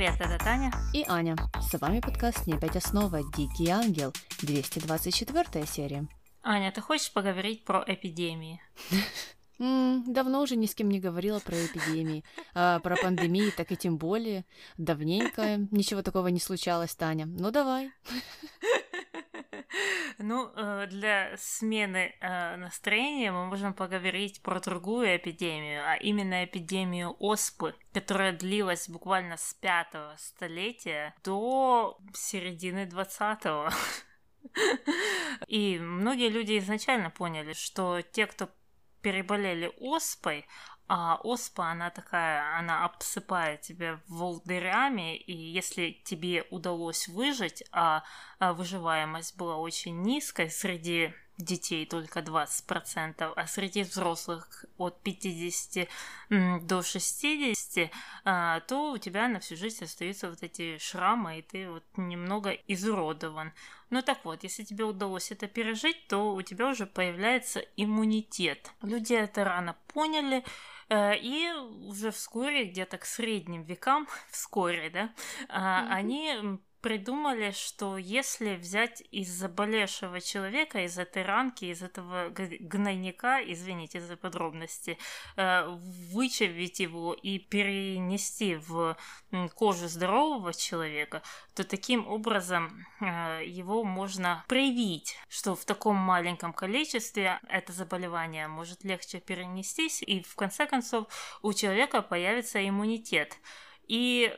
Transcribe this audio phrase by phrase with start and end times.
[0.00, 0.72] Привет, это Таня.
[0.94, 1.36] И Аня.
[1.60, 3.20] С вами подкаст «Не опять основа.
[3.36, 4.14] Дикий ангел».
[4.40, 6.08] 224 серия.
[6.42, 8.62] Аня, ты хочешь поговорить про эпидемии?
[9.58, 12.24] Давно уже ни с кем не говорила про эпидемии.
[12.54, 14.46] А про пандемии так и тем более.
[14.78, 17.26] Давненько ничего такого не случалось, Таня.
[17.26, 17.90] Ну давай.
[20.18, 27.16] Ну, э, для смены э, настроения мы можем поговорить про другую эпидемию, а именно эпидемию
[27.18, 33.72] оспы, которая длилась буквально с пятого столетия до середины двадцатого.
[35.46, 38.48] И многие люди изначально поняли, что те, кто
[39.02, 40.46] переболели оспой,
[40.92, 48.02] а оспа, она такая, она обсыпает тебя волдырями, и если тебе удалось выжить, а,
[48.40, 55.88] а выживаемость была очень низкой среди детей только 20%, а среди взрослых от 50
[56.28, 57.90] до 60,
[58.24, 62.50] а, то у тебя на всю жизнь остаются вот эти шрамы, и ты вот немного
[62.66, 63.52] изуродован.
[63.90, 68.72] Ну так вот, если тебе удалось это пережить, то у тебя уже появляется иммунитет.
[68.82, 70.44] Люди это рано поняли,
[70.90, 71.52] и
[71.86, 75.12] уже вскоре, где-то к средним векам, вскоре, да,
[75.48, 75.88] mm-hmm.
[75.90, 84.00] они придумали, что если взять из заболевшего человека, из этой ранки, из этого гнойника, извините
[84.00, 84.98] за подробности,
[85.36, 85.66] э,
[86.12, 88.96] вычавить его и перенести в
[89.54, 91.22] кожу здорового человека,
[91.54, 98.84] то таким образом э, его можно привить, что в таком маленьком количестве это заболевание может
[98.84, 101.06] легче перенестись, и в конце концов
[101.42, 103.36] у человека появится иммунитет.
[103.90, 104.32] И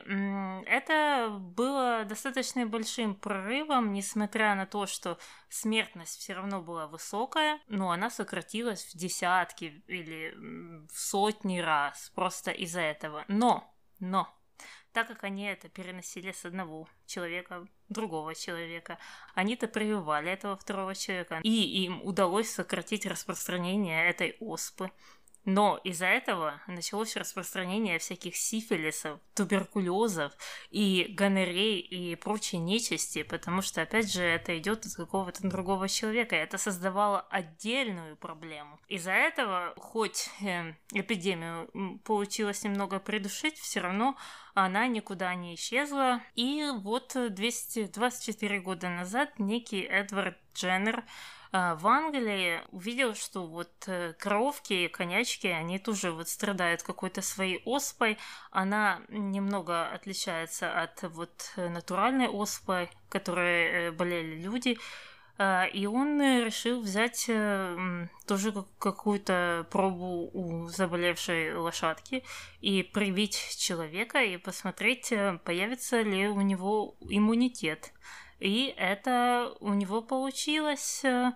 [0.65, 7.91] это было достаточно большим прорывом, несмотря на то, что смертность все равно была высокая, но
[7.91, 10.33] она сократилась в десятки или
[10.87, 13.25] в сотни раз просто из-за этого.
[13.27, 14.27] Но, но,
[14.91, 18.97] так как они это переносили с одного человека другого человека.
[19.35, 24.89] Они-то прививали этого второго человека, и им удалось сократить распространение этой оспы.
[25.45, 30.31] Но из-за этого началось распространение всяких сифилисов, туберкулезов
[30.69, 36.35] и гонорей и прочей нечисти, потому что, опять же, это идет от какого-то другого человека,
[36.35, 38.79] это создавало отдельную проблему.
[38.87, 44.15] Из-за этого, хоть э, эпидемию получилось немного придушить, все равно
[44.53, 46.21] она никуда не исчезла.
[46.35, 51.03] И вот 224 года назад некий Эдвард Дженнер
[51.53, 57.61] в Англии увидел, что вот э, коровки и конячки, они тоже вот страдают какой-то своей
[57.65, 58.17] оспой.
[58.49, 64.79] Она немного отличается от вот натуральной оспы, которой э, болели люди.
[65.37, 72.23] А, и он решил взять э, тоже какую-то пробу у заболевшей лошадки
[72.61, 77.93] и привить человека и посмотреть, появится ли у него иммунитет.
[78.43, 81.05] И это у него получилось.
[81.05, 81.31] Э,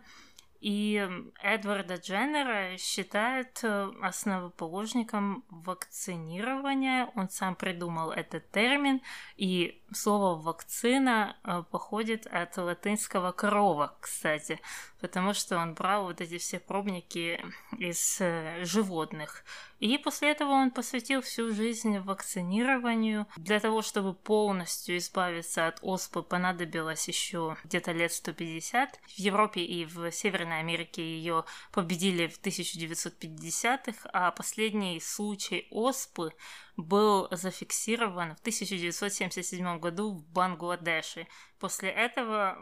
[0.60, 1.10] и
[1.42, 7.10] Эдварда Дженнера считают э, основоположником вакцинирования.
[7.16, 9.02] Он сам придумал этот термин,
[9.38, 14.60] и слово «вакцина» э, походит от латинского «корова», кстати,
[15.00, 17.44] потому что он брал вот эти все пробники
[17.78, 18.22] из
[18.68, 19.44] животных.
[19.80, 23.28] И после этого он посвятил всю жизнь вакцинированию.
[23.38, 29.00] Для того, чтобы полностью избавиться от оспы, понадобилось еще где-то лет 150.
[29.06, 36.34] В Европе и в Северной Америке ее победили в 1950-х, а последний случай оспы
[36.78, 41.28] был зафиксирован в 1977 году в Бангладеше.
[41.60, 42.58] После этого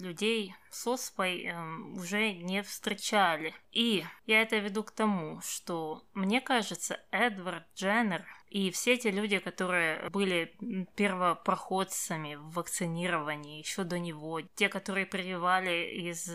[0.00, 3.54] людей с оспой эм, уже не встречали.
[3.70, 9.38] И я это веду к тому, что мне кажется, Эдвард Дженнер и все те люди,
[9.38, 10.56] которые были
[10.96, 16.28] первопроходцами в вакцинировании еще до него, те, которые прививали из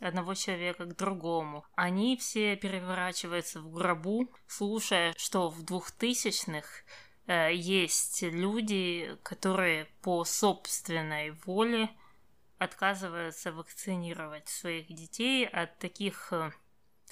[0.00, 1.64] одного человека к другому.
[1.74, 6.84] Они все переворачиваются в гробу, слушая, что в двухтысячных
[7.26, 11.90] э, есть люди, которые по собственной воле
[12.58, 16.50] отказываются вакцинировать своих детей от таких э,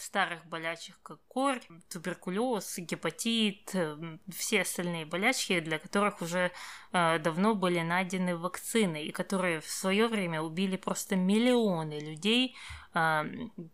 [0.01, 1.61] старых болячек, как корь,
[1.91, 6.53] туберкулез, гепатит, э, все остальные болячки, для которых уже
[6.93, 12.57] э, давно были найдены вакцины, и которые в свое время убили просто миллионы людей.
[12.95, 13.23] Э,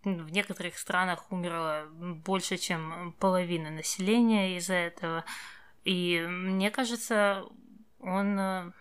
[0.04, 5.24] в некоторых странах умерло больше, чем половина населения из-за этого.
[5.84, 7.44] И мне кажется,
[8.00, 8.72] он э,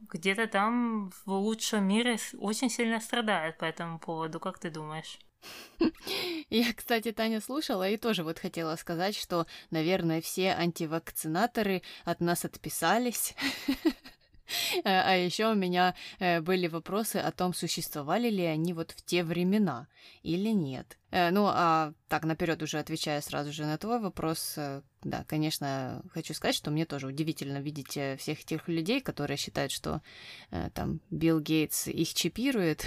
[0.00, 4.40] где-то там в лучшем мире очень сильно страдает по этому поводу.
[4.40, 5.18] Как ты думаешь?
[6.50, 12.44] Я, кстати, Таня слушала и тоже вот хотела сказать, что, наверное, все антивакцинаторы от нас
[12.44, 13.34] отписались.
[14.84, 19.22] А еще у меня э, были вопросы о том, существовали ли они вот в те
[19.22, 19.88] времена
[20.22, 20.98] или нет.
[21.10, 26.02] Э, ну, а так, наперед уже отвечая сразу же на твой вопрос, э, да, конечно,
[26.12, 30.02] хочу сказать, что мне тоже удивительно видеть всех этих людей, которые считают, что
[30.74, 32.86] там Билл Гейтс их чипирует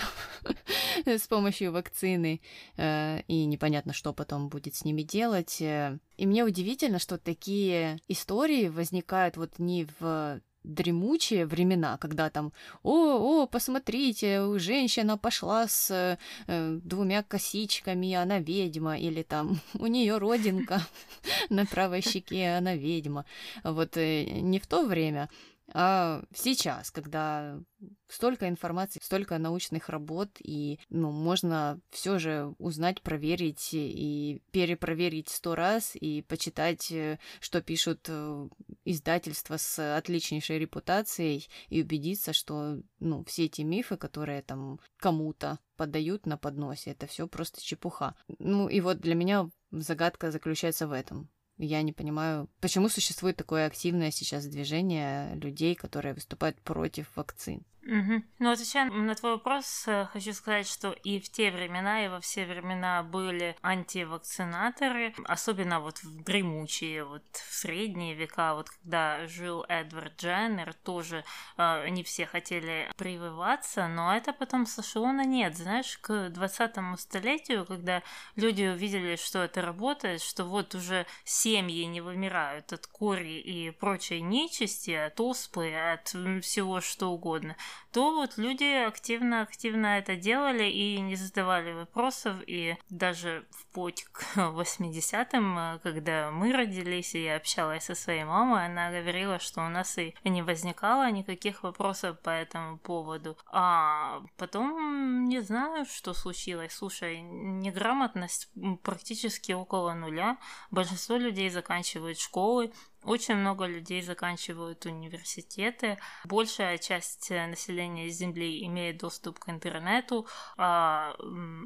[1.05, 2.39] с помощью вакцины,
[2.77, 5.57] и непонятно, что потом будет с ними делать.
[5.59, 13.43] И мне удивительно, что такие истории возникают вот не в дремучие времена, когда там, о,
[13.43, 16.17] о, посмотрите, женщина пошла с
[16.47, 20.81] э, двумя косичками, она ведьма, или там у нее родинка
[21.49, 23.25] на правой щеке, она ведьма.
[23.63, 25.29] Вот э, не в то время,
[25.73, 27.59] а сейчас, когда
[28.07, 35.55] столько информации, столько научных работ, и ну, можно все же узнать, проверить и перепроверить сто
[35.55, 38.49] раз и почитать, э, что пишут э,
[38.85, 46.25] издательства с отличнейшей репутацией, и убедиться, что ну, все эти мифы, которые там кому-то подают
[46.25, 48.15] на подносе, это все просто чепуха.
[48.39, 51.29] Ну и вот для меня загадка заключается в этом.
[51.57, 57.63] Я не понимаю, почему существует такое активное сейчас движение людей, которые выступают против вакцин.
[57.85, 58.23] Угу.
[58.39, 62.21] Ну, отвечая на твой вопрос, э, хочу сказать, что и в те времена, и во
[62.21, 69.65] все времена были антивакцинаторы, особенно вот в дремучие, вот в средние века, вот когда жил
[69.67, 71.25] Эдвард Дженнер, тоже
[71.57, 75.57] э, не все хотели прививаться, но это потом сошло на нет.
[75.57, 78.01] Знаешь, к 20 столетию, когда
[78.37, 84.21] люди увидели, что это работает, что вот уже семьи не вымирают от кори и прочей
[84.21, 86.07] нечисти, от оспы, от
[86.43, 87.57] всего что угодно,
[87.91, 94.23] то вот люди активно-активно это делали и не задавали вопросов, и даже в путь к
[94.35, 99.97] 80-м, когда мы родились, и я общалась со своей мамой, она говорила, что у нас
[99.97, 103.37] и не возникало никаких вопросов по этому поводу.
[103.51, 106.73] А потом не знаю, что случилось.
[106.73, 108.49] Слушай, неграмотность
[108.81, 110.37] практически около нуля.
[110.71, 112.71] Большинство людей заканчивают школы,
[113.03, 115.97] очень много людей заканчивают университеты.
[116.25, 120.27] Большая часть населения Земли имеет доступ к интернету.
[120.57, 121.15] А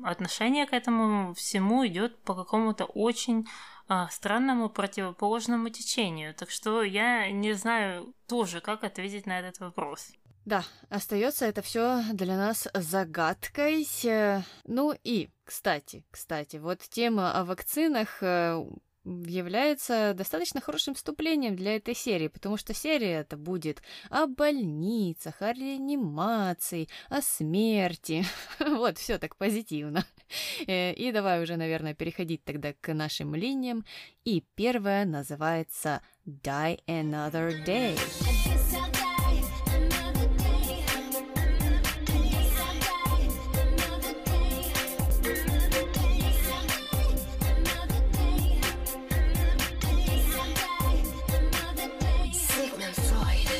[0.03, 3.47] отношение к этому всему идет по какому-то очень
[3.87, 6.33] а, странному противоположному течению.
[6.33, 10.11] Так что я не знаю тоже, как ответить на этот вопрос.
[10.47, 13.85] Да, остается это все для нас загадкой.
[14.65, 18.65] Ну и, кстати, кстати, вот тема о вакцинах э,
[19.25, 25.53] является достаточно хорошим вступлением для этой серии, потому что серия это будет о больницах, о
[25.53, 28.25] реанимации, о смерти.
[28.59, 30.05] вот, все так позитивно.
[30.67, 33.85] Э, и давай уже, наверное, переходить тогда к нашим линиям.
[34.25, 37.97] И первая называется Die Another Day.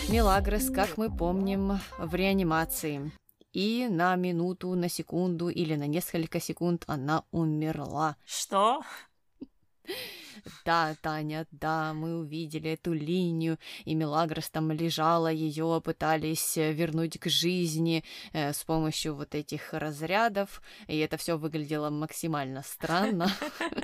[0.09, 3.11] Мелагрос, как мы помним, в реанимации.
[3.51, 8.15] И на минуту, на секунду или на несколько секунд она умерла.
[8.25, 8.81] Что?
[10.65, 17.19] Да, Таня, да, мы увидели эту линию, и Мелагрос там лежала, ее пытались э, вернуть
[17.19, 23.29] к жизни э, с помощью вот этих разрядов, и это все выглядело максимально странно.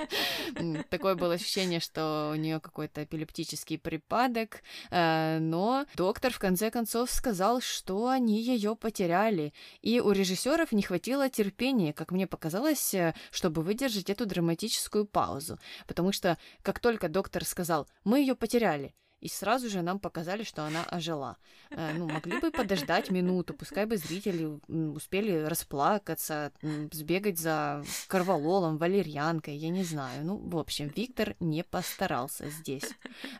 [0.90, 7.12] Такое было ощущение, что у нее какой-то эпилептический припадок, э, но доктор в конце концов
[7.12, 13.14] сказал, что они ее потеряли, и у режиссеров не хватило терпения, как мне показалось, э,
[13.32, 19.30] чтобы выдержать эту драматическую паузу, потому что как только доктор сказал «мы ее потеряли», и
[19.30, 21.38] сразу же нам показали, что она ожила.
[21.70, 26.52] Э, ну, могли бы подождать минуту, пускай бы зрители успели расплакаться,
[26.92, 30.26] сбегать за корвалолом, валерьянкой, я не знаю.
[30.26, 32.90] Ну, в общем, Виктор не постарался здесь.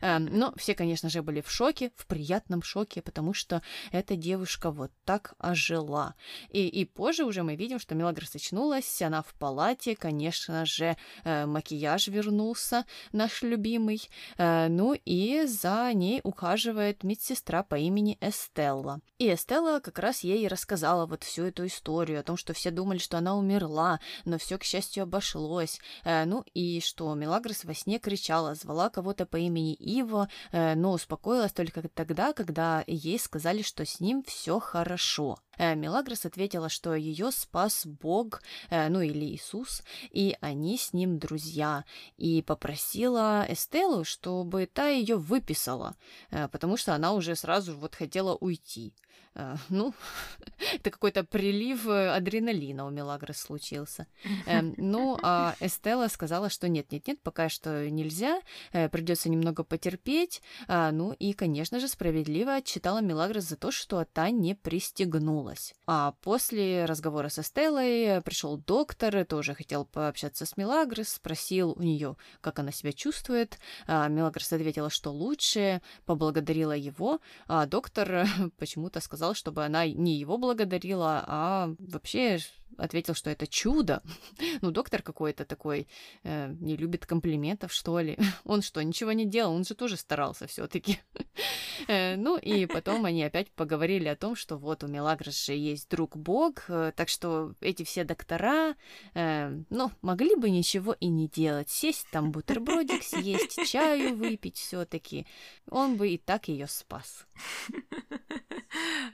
[0.00, 3.60] Эм, но все, конечно же, были в шоке, в приятном шоке, потому что
[3.92, 6.14] эта девушка вот так ожила.
[6.48, 11.44] И, и позже уже мы видим, что Мелагрос очнулась, она в палате, конечно же, э,
[11.44, 14.08] макияж вернулся, наш любимый.
[14.38, 19.00] Э, ну и за за ней ухаживает медсестра по имени Эстелла.
[19.18, 22.98] И Эстелла как раз ей рассказала вот всю эту историю о том, что все думали,
[22.98, 25.80] что она умерла, но все, к счастью, обошлось.
[26.04, 30.92] Э, ну и что Мелагрос во сне кричала, звала кого-то по имени Иво, э, но
[30.92, 35.38] успокоилась только тогда, когда ей сказали, что с ним все хорошо.
[35.58, 41.18] Э, Мелагрос ответила, что ее спас Бог, э, ну или Иисус, и они с ним
[41.18, 41.84] друзья,
[42.16, 45.96] и попросила Эстеллу, чтобы та ее выписала,
[46.30, 48.94] э, потому что она уже сразу вот хотела уйти.
[49.34, 49.94] Э, ну,
[50.74, 54.06] это какой-то прилив э, адреналина у Мелагрос случился.
[54.46, 58.40] Эм, ну, а Эстелла сказала, что нет-нет-нет, пока что нельзя,
[58.72, 60.42] э, придется немного потерпеть.
[60.68, 65.74] А, ну и, конечно же, справедливо отчитала Мелагрос за то, что та не пристегнулась.
[65.86, 72.16] А после разговора с Эстеллой пришел доктор, тоже хотел пообщаться с Мелагрос, спросил у нее,
[72.40, 73.58] как она себя чувствует.
[73.86, 78.28] А Мелагрос ответила, что лучше, поблагодарила его, а доктор
[78.58, 82.38] почему-то сказал, чтобы она не его благодарила, а вообще
[82.78, 84.02] ответил, что это чудо.
[84.62, 85.86] ну, доктор какой-то такой
[86.22, 88.18] э, не любит комплиментов, что ли.
[88.44, 89.54] он что, ничего не делал?
[89.54, 90.98] Он же тоже старался все-таки.
[91.88, 95.88] э, ну, и потом они опять поговорили о том, что вот у Мелагрос же есть
[95.90, 98.74] друг Бог, э, так что эти все доктора,
[99.14, 101.70] э, ну, могли бы ничего и не делать.
[101.70, 105.26] Сесть там бутербродик, съесть, чаю выпить все-таки.
[105.70, 107.26] Он бы и так ее спас.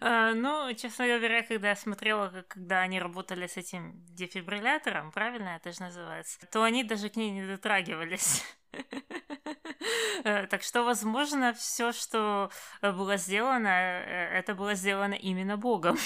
[0.01, 5.73] А, ну, честно говоря, когда я смотрела, когда они работали с этим дефибриллятором, правильно это
[5.73, 8.45] же называется, то они даже к ней не дотрагивались.
[10.23, 12.51] Э, так что, возможно, все, что
[12.83, 15.97] было сделано, э, это было сделано именно Богом.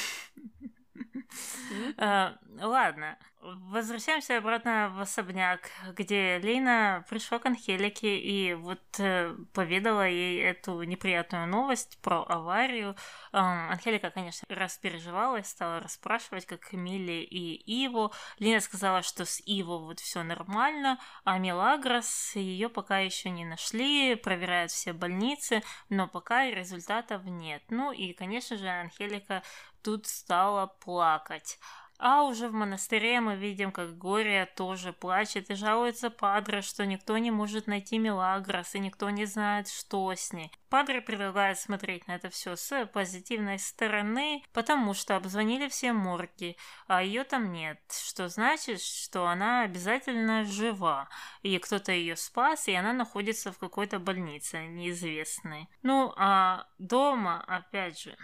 [2.60, 10.40] Ладно, Возвращаемся обратно в особняк, где Лейна пришла к Анхелике и вот э, поведала ей
[10.42, 12.96] эту неприятную новость про аварию.
[13.32, 18.14] Э, Анхелика, конечно, распереживалась, стала расспрашивать, как Милли и Иву.
[18.38, 24.14] Лина сказала, что с Иво вот все нормально, а Мелагрос ее пока еще не нашли,
[24.14, 27.62] проверяют все больницы, но пока результатов нет.
[27.68, 29.42] Ну и, конечно же, Анхелика
[29.82, 31.58] тут стала плакать.
[32.06, 37.16] А уже в монастыре мы видим, как Гория тоже плачет и жалуется Падре, что никто
[37.16, 40.52] не может найти Мелагрос и никто не знает, что с ней.
[40.68, 46.58] Падре предлагает смотреть на это все с позитивной стороны, потому что обзвонили все морги,
[46.88, 51.08] а ее там нет, что значит, что она обязательно жива,
[51.40, 55.70] и кто-то ее спас, и она находится в какой-то больнице неизвестной.
[55.82, 58.14] Ну, а дома, опять же,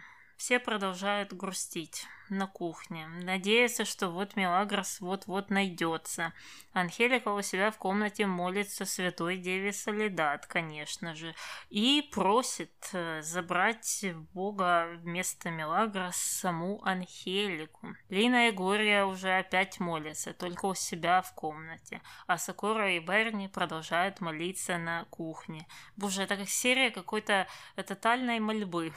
[0.40, 6.32] все продолжают грустить на кухне, надеясь, что вот Мелагрос вот-вот найдется.
[6.73, 11.35] Анхелика у себя в комнате молится святой деве Солидат, конечно же,
[11.68, 17.94] и просит э, забрать Бога вместо Мелагрос саму Анхелику.
[18.09, 23.47] Лина и Гория уже опять молятся, только у себя в комнате, а Сакура и Берни
[23.47, 25.66] продолжают молиться на кухне.
[25.97, 28.94] Боже, это как серия какой-то тотальной мольбы.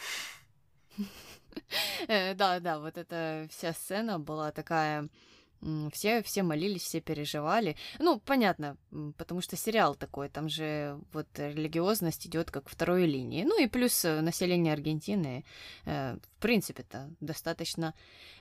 [2.07, 5.07] Э, да, да, вот эта вся сцена была такая
[5.91, 7.75] все, все молились, все переживали.
[7.99, 8.77] Ну, понятно,
[9.17, 13.43] потому что сериал такой, там же вот религиозность идет как второй линии.
[13.43, 15.45] Ну и плюс э, население Аргентины,
[15.85, 17.93] э, в принципе-то, достаточно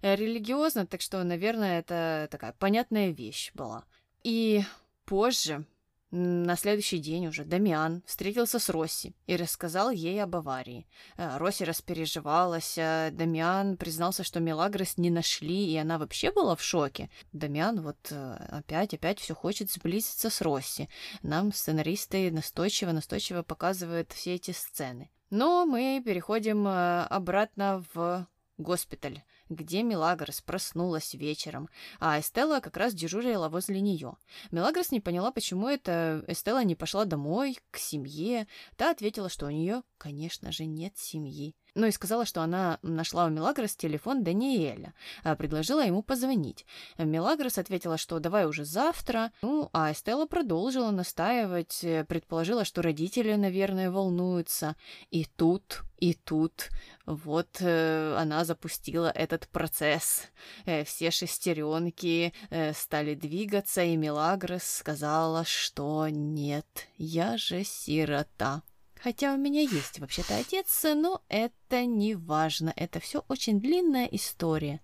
[0.02, 3.84] религиозно, так что, наверное, это такая понятная вещь была.
[4.24, 4.62] И
[5.04, 5.64] позже,
[6.12, 10.86] на следующий день уже Дамиан встретился с Росси и рассказал ей об аварии.
[11.16, 16.62] Э, Росси распереживалась, а Дамиан признался, что Мелагрос не нашли, и она вообще была в
[16.62, 17.08] шоке.
[17.32, 20.90] Дамиан вот э, опять-опять все хочет сблизиться с Росси.
[21.22, 25.10] Нам сценаристы настойчиво-настойчиво показывают все эти сцены.
[25.30, 28.26] Но мы переходим э, обратно в
[28.58, 29.22] госпиталь
[29.54, 31.68] где Мелагрос проснулась вечером,
[32.00, 34.16] а Эстелла как раз дежурила возле нее.
[34.50, 38.46] Мелагрос не поняла, почему это Эстелла не пошла домой, к семье.
[38.76, 41.54] Та ответила, что у нее, конечно же, нет семьи.
[41.74, 44.92] Ну и сказала, что она нашла у Мелагрос телефон Даниэля,
[45.24, 46.66] а предложила ему позвонить.
[46.98, 49.32] Мелагрос ответила, что давай уже завтра.
[49.40, 54.76] Ну, а Эстелла продолжила настаивать, э, предположила, что родители, наверное, волнуются.
[55.10, 56.68] И тут, и тут
[57.06, 60.24] вот э, она запустила этот процесс.
[60.66, 68.62] Э, все шестеренки э, стали двигаться, и Мелагрос сказала, что нет, я же сирота.
[69.02, 72.72] Хотя у меня есть вообще-то отец, но это не важно.
[72.76, 74.80] Это все очень длинная история.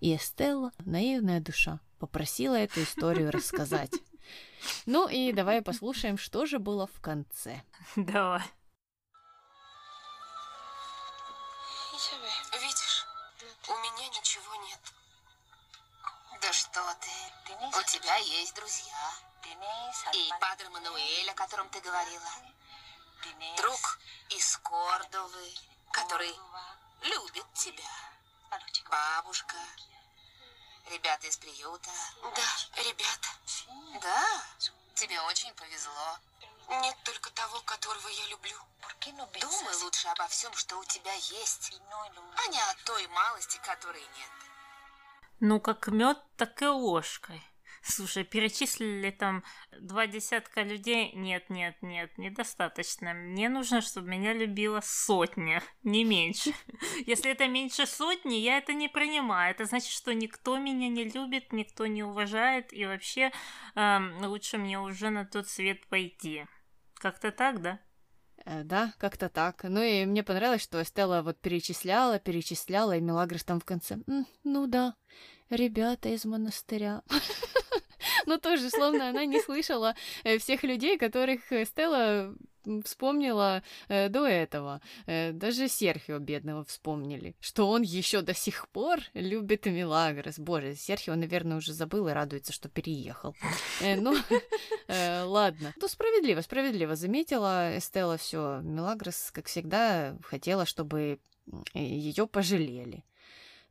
[0.00, 3.92] И Эстелла, наивная душа, попросила эту историю рассказать.
[4.86, 7.62] Ну и давай послушаем, что же было в конце.
[7.94, 8.42] Давай.
[12.52, 13.06] Видишь,
[13.68, 14.80] у меня ничего нет.
[16.42, 17.56] Да что ты?
[17.68, 19.12] У тебя есть друзья.
[20.12, 22.28] И Падре Мануэль, о котором ты говорила
[23.56, 23.98] друг
[24.30, 25.54] из Кордовы,
[25.92, 26.34] который
[27.02, 27.90] любит тебя.
[28.90, 29.54] Бабушка.
[30.90, 31.90] Ребята из приюта.
[32.22, 33.28] Да, ребята.
[34.02, 34.42] Да,
[34.94, 36.18] тебе очень повезло.
[36.68, 38.56] Нет только того, которого я люблю.
[39.40, 41.72] Думай лучше обо всем, что у тебя есть,
[42.36, 44.30] а не о той малости, которой нет.
[45.40, 47.49] Ну, как мед, так и ложкой.
[47.82, 49.42] Слушай, перечислили там
[49.78, 51.12] два десятка людей.
[51.14, 53.14] Нет, нет, нет, недостаточно.
[53.14, 56.52] Мне нужно, чтобы меня любила сотня, не меньше.
[57.06, 59.52] Если это меньше сотни, я это не принимаю.
[59.52, 63.32] Это значит, что никто меня не любит, никто не уважает, и вообще
[63.74, 66.44] эм, лучше мне уже на тот свет пойти.
[66.94, 67.80] Как-то так, да?
[68.44, 69.64] Э, да, как-то так.
[69.64, 73.98] Ну и мне понравилось, что Стелла вот перечисляла, перечисляла, и Мелагрос там в конце.
[74.44, 74.94] ну да,
[75.48, 77.02] ребята из монастыря.
[78.30, 82.32] Ну, тоже, словно она не слышала э, всех людей, которых э, Стелла
[82.84, 84.80] вспомнила э, до этого.
[85.06, 90.38] Э, даже Серхио бедного вспомнили, что он еще до сих пор любит Милагрос.
[90.38, 93.34] Боже, Серхио, наверное, уже забыл и радуется, что переехал.
[93.80, 94.14] Э, ну,
[94.86, 95.74] э, ладно.
[95.76, 98.60] Ну, справедливо, справедливо заметила Эстелла все.
[98.60, 101.18] Милагрос, как всегда, хотела, чтобы
[101.74, 103.04] ее пожалели.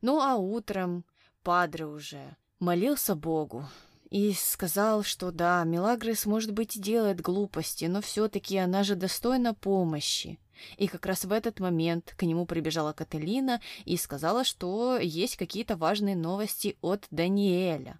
[0.02, 1.06] Ну, а утром
[1.42, 3.64] Падре уже молился Богу,
[4.10, 10.38] и сказал, что да, Мелагрос, может быть, делает глупости, но все-таки она же достойна помощи.
[10.76, 15.76] И как раз в этот момент к нему прибежала Кателина и сказала, что есть какие-то
[15.76, 17.98] важные новости от Даниэля.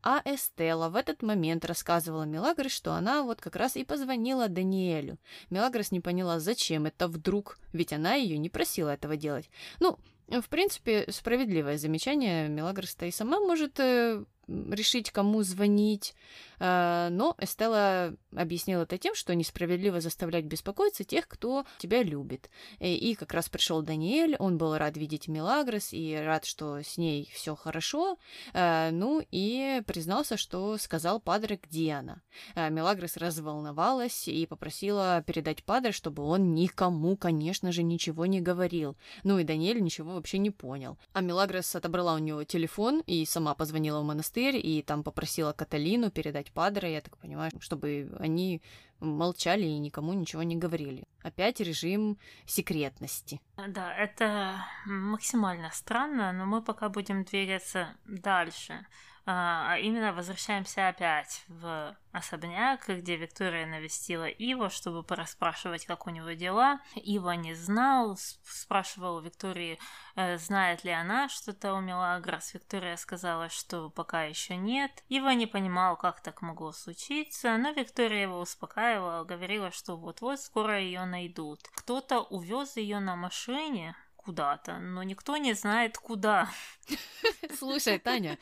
[0.00, 5.18] А Эстела в этот момент рассказывала Мелагрос, что она вот как раз и позвонила Даниэлю.
[5.50, 9.50] Мелагрос не поняла, зачем это вдруг, ведь она ее не просила этого делать.
[9.80, 12.48] Ну, в принципе, справедливое замечание.
[12.48, 16.14] Мелагрос-то и сама может э, решить, кому звонить.
[16.60, 22.50] А, но Эстелла объяснила это тем, что несправедливо заставлять беспокоиться тех, кто тебя любит.
[22.80, 27.30] И как раз пришел Даниэль, он был рад видеть Мелагрос и рад, что с ней
[27.32, 28.18] все хорошо.
[28.54, 32.22] А, ну и признался, что сказал Падре, где она.
[32.54, 38.96] А, Мелагрос разволновалась и попросила передать Падре, чтобы он никому, конечно же, ничего не говорил.
[39.22, 40.98] Ну и Даниэль ничего вообще не понял.
[41.12, 46.10] А Мелагрос отобрала у него телефон и сама позвонила в монастырь и там попросила Каталину
[46.10, 48.62] передать Падре, я так понимаю, чтобы они
[49.00, 51.04] молчали и никому ничего не говорили.
[51.22, 53.40] Опять режим секретности.
[53.56, 58.86] Да, это максимально странно, но мы пока будем двигаться дальше.
[59.30, 66.10] А, а именно возвращаемся опять в особняк, где Виктория навестила Ива, чтобы порасспрашивать, как у
[66.10, 66.80] него дела.
[66.94, 69.78] Ива не знал, спрашивал у Виктории,
[70.16, 72.54] э, знает ли она что-то у Мелагрос.
[72.54, 75.04] Виктория сказала, что пока еще нет.
[75.10, 80.80] Ива не понимал, как так могло случиться, но Виктория его успокаивала, говорила, что вот-вот скоро
[80.80, 81.60] ее найдут.
[81.74, 83.94] Кто-то увез ее на машине,
[84.28, 86.50] куда-то, но никто не знает куда.
[87.58, 88.38] Слушай, Таня,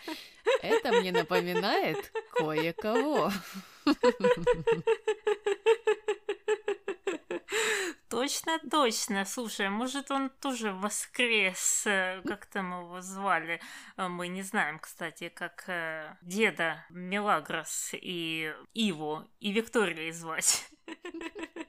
[0.63, 3.31] это мне напоминает кое-кого.
[8.09, 9.25] Точно, точно.
[9.25, 13.61] Слушай, может, он тоже воскрес, э, как там его звали.
[13.97, 20.69] Э, мы не знаем, кстати, как э, деда Мелагрос и Иву и Викторией звать.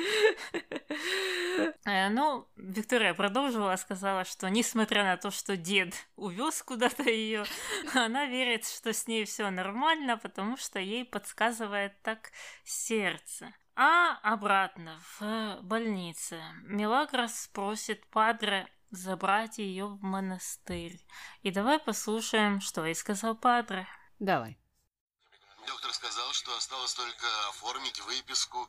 [1.84, 7.44] Э, ну, Виктория продолжила, сказала, что несмотря на то, что дед увез куда-то ее,
[7.94, 12.30] она верит, что с ней все нормально, потому что ей подсказывает так
[12.64, 13.52] сердце.
[13.74, 21.00] А обратно, в больнице, Мелагрос просит Падре забрать ее в монастырь.
[21.42, 23.88] И давай послушаем, что ей сказал Падре.
[24.18, 24.58] Давай.
[25.66, 28.68] Доктор сказал, что осталось только оформить выписку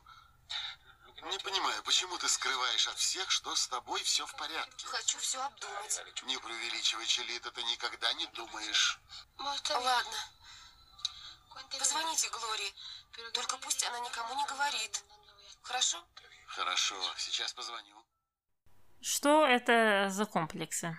[1.30, 4.86] не понимаю, почему ты скрываешь от всех, что с тобой все в порядке?
[4.86, 6.02] Хочу все обдумать.
[6.24, 8.98] Не преувеличивай, Челита, ты никогда не думаешь.
[9.38, 10.18] Ладно.
[11.78, 12.74] Позвоните Глории.
[13.32, 15.04] Только пусть она никому не говорит.
[15.62, 16.04] Хорошо?
[16.46, 18.04] Хорошо, сейчас позвоню.
[19.00, 20.98] Что это за комплексы?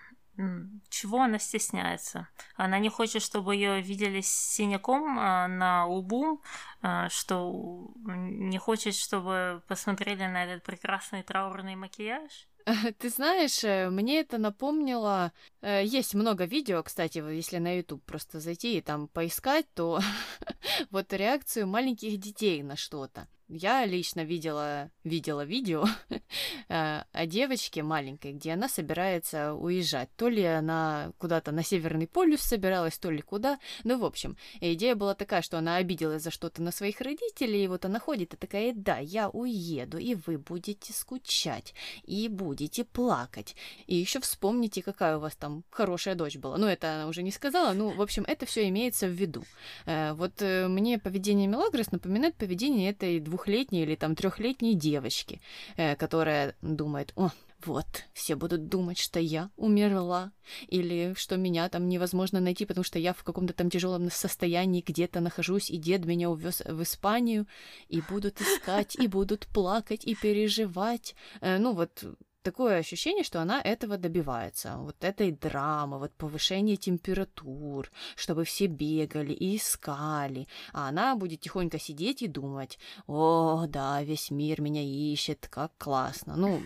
[0.90, 2.28] Чего она стесняется?
[2.56, 6.42] Она не хочет, чтобы ее видели с синяком а, на лбу,
[6.82, 12.48] а, что не хочет, чтобы посмотрели на этот прекрасный траурный макияж?
[13.00, 15.32] Ты знаешь, э, мне это напомнило...
[15.62, 20.00] Э, есть много видео, кстати, если на YouTube просто зайти и там поискать, то
[20.92, 23.28] вот реакцию маленьких детей на что-то.
[23.48, 25.86] Я лично видела, видела видео
[26.70, 30.10] э, о девочке маленькой, где она собирается уезжать.
[30.16, 33.60] То ли она куда-то на Северный полюс собиралась, то ли куда.
[33.84, 37.68] Ну, в общем, идея была такая, что она обиделась за что-то на своих родителей, и
[37.68, 43.56] вот она ходит и такая, да, я уеду, и вы будете скучать, и будете плакать.
[43.88, 46.58] И еще вспомните, какая у вас там хорошая дочь была.
[46.58, 49.44] Ну, это она уже не сказала, ну, в общем, это все имеется в виду.
[49.86, 55.42] Э, вот э, мне поведение Мелагрос напоминает поведение этой двухлетней или там трехлетней девочки,
[55.76, 57.32] э, которая думает, о,
[57.66, 60.32] вот, все будут думать, что я умерла,
[60.68, 65.20] или что меня там невозможно найти, потому что я в каком-то там тяжелом состоянии где-то
[65.20, 67.48] нахожусь, и дед меня увез в Испанию,
[67.90, 71.16] и будут искать, и будут плакать, и переживать.
[71.42, 72.04] Ну вот,
[72.44, 74.78] такое ощущение, что она этого добивается.
[74.78, 80.48] Вот этой драмы, вот повышения температур, чтобы все бегали и искали.
[80.74, 82.78] А она будет тихонько сидеть и думать,
[83.08, 86.36] о, да, весь мир меня ищет, как классно.
[86.36, 86.62] Ну,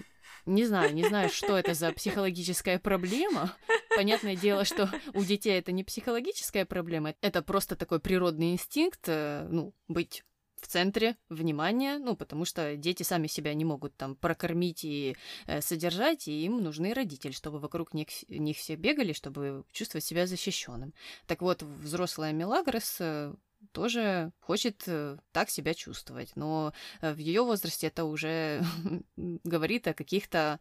[0.46, 3.54] не знаю, не знаю, что это за психологическая проблема.
[3.96, 9.48] Понятное дело, что у детей это не психологическая проблема, это просто такой природный инстинкт, э,
[9.50, 10.24] ну, быть
[10.60, 15.16] в центре внимания, ну, потому что дети сами себя не могут там прокормить и
[15.46, 20.28] э, содержать, и им нужны родители, чтобы вокруг них, них все бегали, чтобы чувствовать себя
[20.28, 20.94] защищенным.
[21.26, 23.34] Так вот, взрослая Мелагрос э,
[23.72, 28.64] тоже хочет э, так себя чувствовать, но э, в ее возрасте это уже
[29.16, 30.60] говорит о каких-то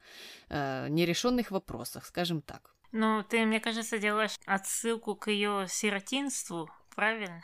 [0.49, 2.75] э, нерешенных вопросах, скажем так.
[2.93, 7.43] Ну, ты, мне кажется, делаешь отсылку к ее сиротинству, правильно?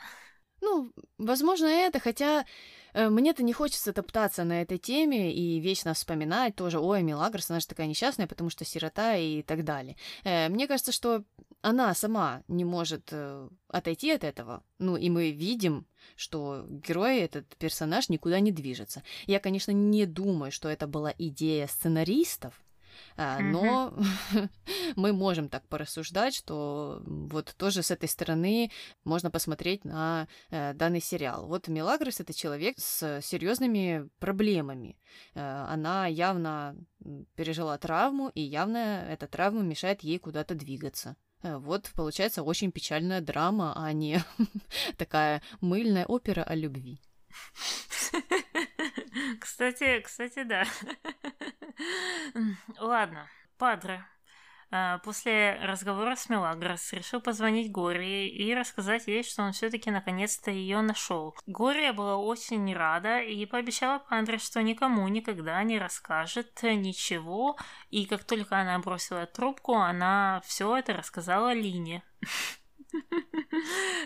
[0.63, 2.45] Ну, возможно, это, хотя
[2.93, 7.59] э, мне-то не хочется топтаться на этой теме и вечно вспоминать тоже, ой, Мелагрос, она
[7.59, 9.97] же такая несчастная, потому что сирота и так далее.
[10.23, 11.25] Э, мне кажется, что
[11.61, 14.63] она сама не может э, отойти от этого.
[14.79, 19.03] Ну, и мы видим, что герой, этот персонаж никуда не движется.
[19.27, 22.53] Я, конечно, не думаю, что это была идея сценаристов,
[23.15, 23.93] а, но
[24.95, 28.71] мы можем так порассуждать, что вот тоже с этой стороны
[29.03, 31.47] можно посмотреть на э, данный сериал.
[31.47, 34.97] Вот Мелагрос это человек с серьезными проблемами.
[35.35, 36.75] Э, она явно
[37.35, 41.15] пережила травму, и явно эта травма мешает ей куда-то двигаться.
[41.43, 44.23] Э, вот получается очень печальная драма, а не
[44.97, 46.99] такая мыльная опера о любви.
[49.39, 50.65] Кстати, кстати, да.
[52.79, 54.05] Ладно, Падре.
[54.75, 60.49] А, после разговора с Мелагрос решил позвонить Горе и рассказать ей, что он все-таки наконец-то
[60.49, 61.35] ее нашел.
[61.45, 67.55] Гория была очень рада и пообещала Падре, что никому никогда не расскажет ничего,
[67.91, 72.03] и как только она бросила трубку, она все это рассказала Лине.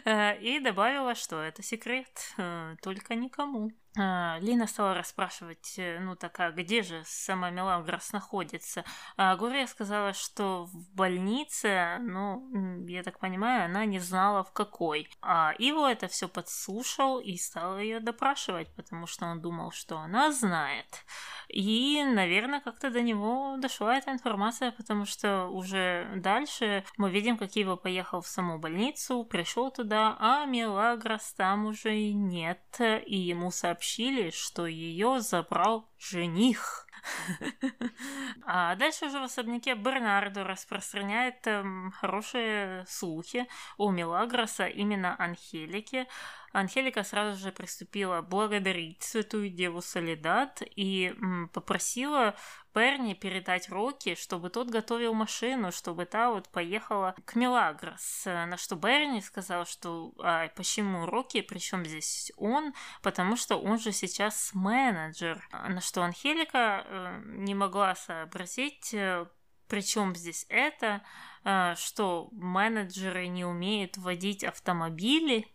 [0.06, 3.72] Э, и добавила, что это секрет, э, только никому.
[3.98, 8.84] А, Лина стала расспрашивать, э, ну такая, где же сама Мелагрос находится.
[9.16, 15.10] А Гурия сказала, что в больнице, ну, я так понимаю, она не знала в какой.
[15.22, 20.32] А Иво это все подслушал и стал ее допрашивать, потому что он думал, что она
[20.32, 21.06] знает.
[21.48, 27.56] И, наверное, как-то до него дошла эта информация, потому что уже дальше мы видим, как
[27.56, 33.87] Ива поехал в саму больницу, пришел туда, а Мелагрос там уже нет, и ему сообщили,
[34.34, 36.88] что ее забрал жених.
[38.46, 43.48] А дальше уже в особняке Бернардо распространяет эм, хорошие слухи
[43.78, 46.08] о Мелагроса, именно Анхелике.
[46.54, 51.14] Анхелика сразу же приступила благодарить святую деву Солидат и
[51.54, 52.36] попросила
[52.78, 58.22] Перни передать Рокки, чтобы тот готовил машину, чтобы та вот поехала к Мелагрос.
[58.26, 63.92] На что Берни сказал, что а, почему Рокки, причем здесь он, потому что он же
[63.92, 65.44] сейчас менеджер.
[65.52, 69.26] На что Анхелика э, не могла сообразить, э,
[69.68, 71.02] причем здесь это,
[71.46, 75.48] э, что менеджеры не умеют водить автомобили.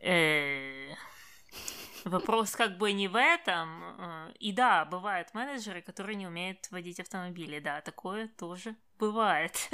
[0.00, 0.94] Э,
[2.04, 3.82] вопрос как бы не в этом.
[3.98, 7.58] Э, и да, бывают менеджеры, которые не умеют водить автомобили.
[7.58, 9.70] Да, такое тоже бывает.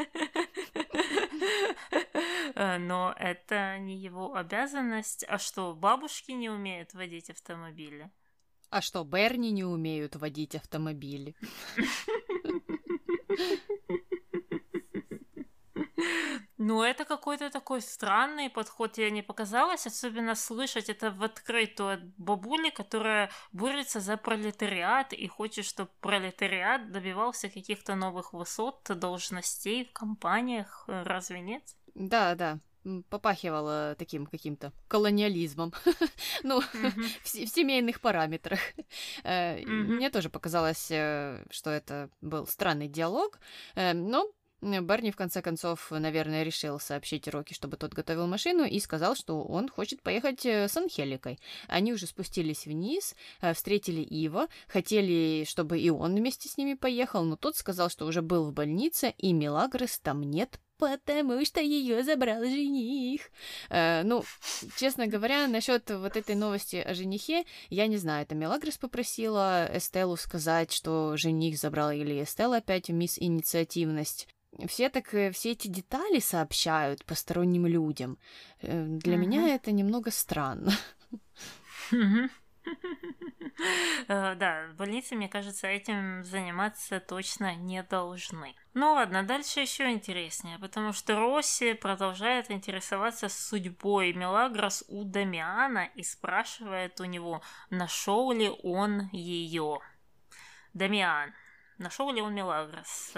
[2.54, 5.24] Но это не его обязанность.
[5.28, 8.10] А что, бабушки не умеют водить автомобили?
[8.70, 11.34] А что, Берни не умеют водить автомобили?
[16.58, 22.04] Ну, это какой-то такой странный подход, я не показалось, особенно слышать это в открытую от
[22.16, 29.92] бабули, которая борется за пролетариат и хочет, чтобы пролетариат добивался каких-то новых высот, должностей в
[29.92, 31.62] компаниях, разве нет?
[31.94, 32.58] Да, да,
[33.08, 35.72] попахивало таким каким-то колониализмом.
[36.42, 36.60] ну,
[37.22, 38.60] в семейных параметрах.
[39.24, 43.38] Э, мне тоже показалось, э, что это был странный диалог,
[43.74, 48.80] э, но Барни, в конце концов, наверное, решил сообщить Рокки, чтобы тот готовил машину, и
[48.80, 51.38] сказал, что он хочет поехать с Анхеликой.
[51.68, 53.14] Они уже спустились вниз,
[53.54, 58.22] встретили Ива, хотели, чтобы и он вместе с ними поехал, но тот сказал, что уже
[58.22, 63.22] был в больнице, и Мелагрос там нет, потому что ее забрал жених.
[63.68, 64.24] Э, ну,
[64.76, 70.16] честно говоря, насчет вот этой новости о женихе, я не знаю, это Мелагрос попросила Эстеллу
[70.16, 74.28] сказать, что жених забрал, или Эстелла опять мисс инициативность.
[74.66, 78.18] Все так э, все эти детали сообщают посторонним людям.
[78.60, 79.18] Э, для mm-hmm.
[79.18, 80.72] меня это немного странно.
[81.90, 82.30] Mm-hmm.
[84.06, 88.54] Э, да, в больнице, мне кажется, этим заниматься точно не должны.
[88.74, 96.02] Ну ладно, дальше еще интереснее, потому что Росси продолжает интересоваться судьбой Мелагрос у Дамиана и
[96.02, 99.80] спрашивает у него, нашел ли он ее.
[100.72, 101.34] Дамиан,
[101.78, 103.14] нашел ли он Мелагрос?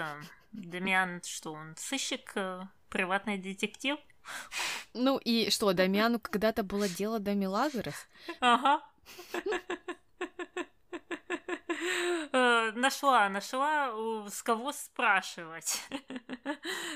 [0.51, 3.97] Дамиан, что он сыщик, э, приватный детектив?
[4.93, 8.07] Ну и что, Дамиану когда-то было дело до Мелагрос?
[8.39, 8.81] Ага.
[12.33, 13.91] Э, нашла, нашла,
[14.29, 15.81] с кого спрашивать.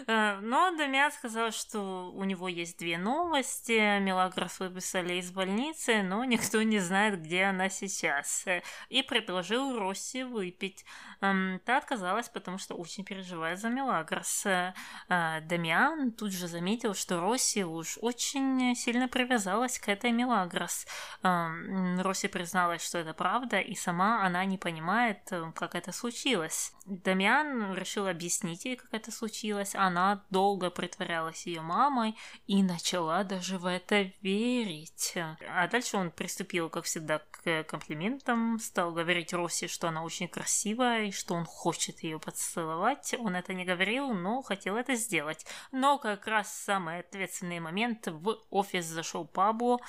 [0.08, 4.00] Э, но Дамиан сказал, что у него есть две новости.
[4.00, 8.46] Мелагрос выписали из больницы, но никто не знает, где она сейчас.
[8.90, 10.86] И предложил Росси выпить.
[11.22, 14.46] Эм, та отказалась, потому что очень переживает за Мелагрос.
[14.46, 14.74] Э,
[15.08, 20.86] Дамиан тут же заметил, что Росси уж очень сильно привязалась к этой Мелагрос.
[21.24, 26.74] Эм, Росси призналась, что это правда, и сама она не понимает, э, как это случилось.
[26.86, 29.76] Дамиан решил объяснить ей, как это случилось.
[29.76, 32.16] Она долго притворялась ее мамой
[32.48, 35.14] и начала даже в это верить.
[35.16, 41.06] А дальше он приступил, как всегда, к комплиментам, стал говорить Росси, что она очень красивая
[41.06, 43.16] и что он хочет ее поцеловать.
[43.18, 45.46] Он это не говорил, но хотел это сделать.
[45.72, 49.80] Но как раз самый ответственный момент в офис зашел Пабло,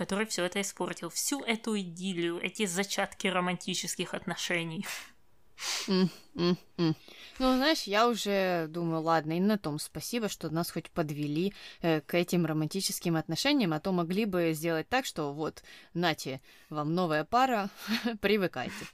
[0.00, 1.10] который все это испортил.
[1.10, 4.86] Всю эту идиллию, эти зачатки романтических отношений.
[5.88, 6.94] Mm, mm, mm.
[7.38, 12.00] Ну, знаешь, я уже думаю, ладно, и на том спасибо, что нас хоть подвели э,
[12.00, 17.24] к этим романтическим отношениям, а то могли бы сделать так, что вот, нате, вам новая
[17.24, 17.68] пара,
[18.22, 18.86] привыкайте.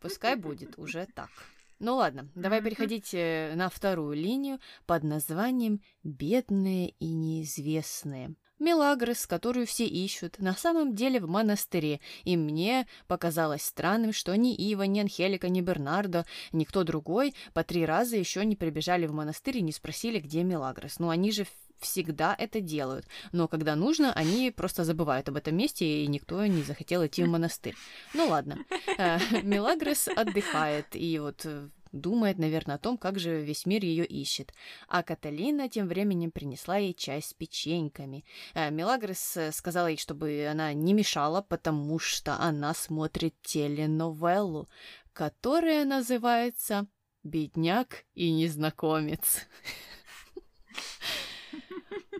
[0.00, 1.30] Пускай будет уже так.
[1.78, 8.34] Ну ладно, давай переходить э, на вторую линию под названием «Бедные и неизвестные».
[8.58, 14.54] Мелагрос, которую все ищут, на самом деле в монастыре, и мне показалось странным, что ни
[14.54, 19.58] Ива, ни Анхелика, ни Бернардо, никто другой по три раза еще не прибежали в монастырь
[19.58, 20.98] и не спросили, где Мелагрос.
[20.98, 21.46] Ну, они же
[21.80, 26.62] всегда это делают, но когда нужно, они просто забывают об этом месте, и никто не
[26.62, 27.76] захотел идти в монастырь.
[28.14, 28.58] Ну ладно,
[28.98, 34.04] э, Мелагрос отдыхает, и вот э, Думает, наверное, о том, как же весь мир ее
[34.04, 34.52] ищет.
[34.88, 38.24] А Каталина тем временем принесла ей чай с печеньками.
[38.54, 44.68] Э, Мелагрос э, сказала ей, чтобы она не мешала, потому что она смотрит теленовеллу,
[45.12, 46.86] которая называется
[47.22, 49.46] «Бедняк и незнакомец».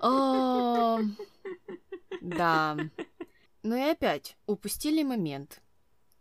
[2.21, 2.77] Да.
[3.63, 5.63] Ну и опять упустили момент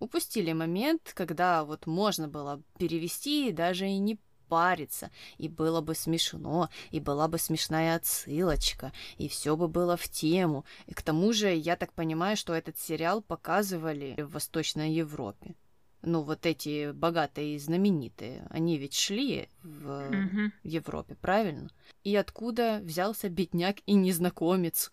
[0.06, 5.96] упустили момент, когда вот можно было перевести и даже и не париться, и было бы
[5.96, 10.66] смешно, и была бы смешная отсылочка, и все бы было в тему.
[10.86, 15.56] И к тому же, я так понимаю, что этот сериал показывали в Восточной Европе.
[16.04, 20.52] Ну, вот эти богатые и знаменитые, они ведь шли в mm-hmm.
[20.62, 21.70] Европе, правильно?
[22.04, 24.92] И откуда взялся бедняк и незнакомец?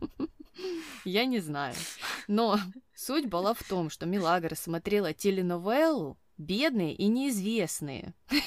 [1.04, 1.74] Я не знаю.
[2.26, 2.58] Но
[2.98, 8.14] суть была в том, что Милагра смотрела теленовеллу «Бедные и неизвестные».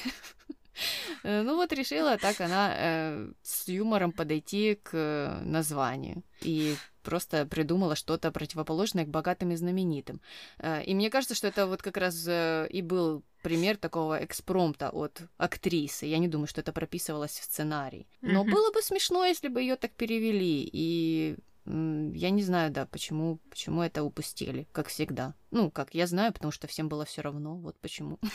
[1.22, 6.24] Э, ну вот решила так она э, с юмором подойти к названию.
[6.40, 10.20] И просто придумала что-то противоположное к богатым и знаменитым.
[10.58, 14.88] Э, и мне кажется, что это вот как раз э, и был пример такого экспромта
[14.90, 16.06] от актрисы.
[16.06, 18.08] Я не думаю, что это прописывалось в сценарий.
[18.20, 18.50] Но mm-hmm.
[18.50, 20.68] было бы смешно, если бы ее так перевели.
[20.72, 25.34] И я не знаю, да, почему, почему это упустили, как всегда.
[25.50, 28.18] Ну, как я знаю, потому что всем было все равно, вот почему.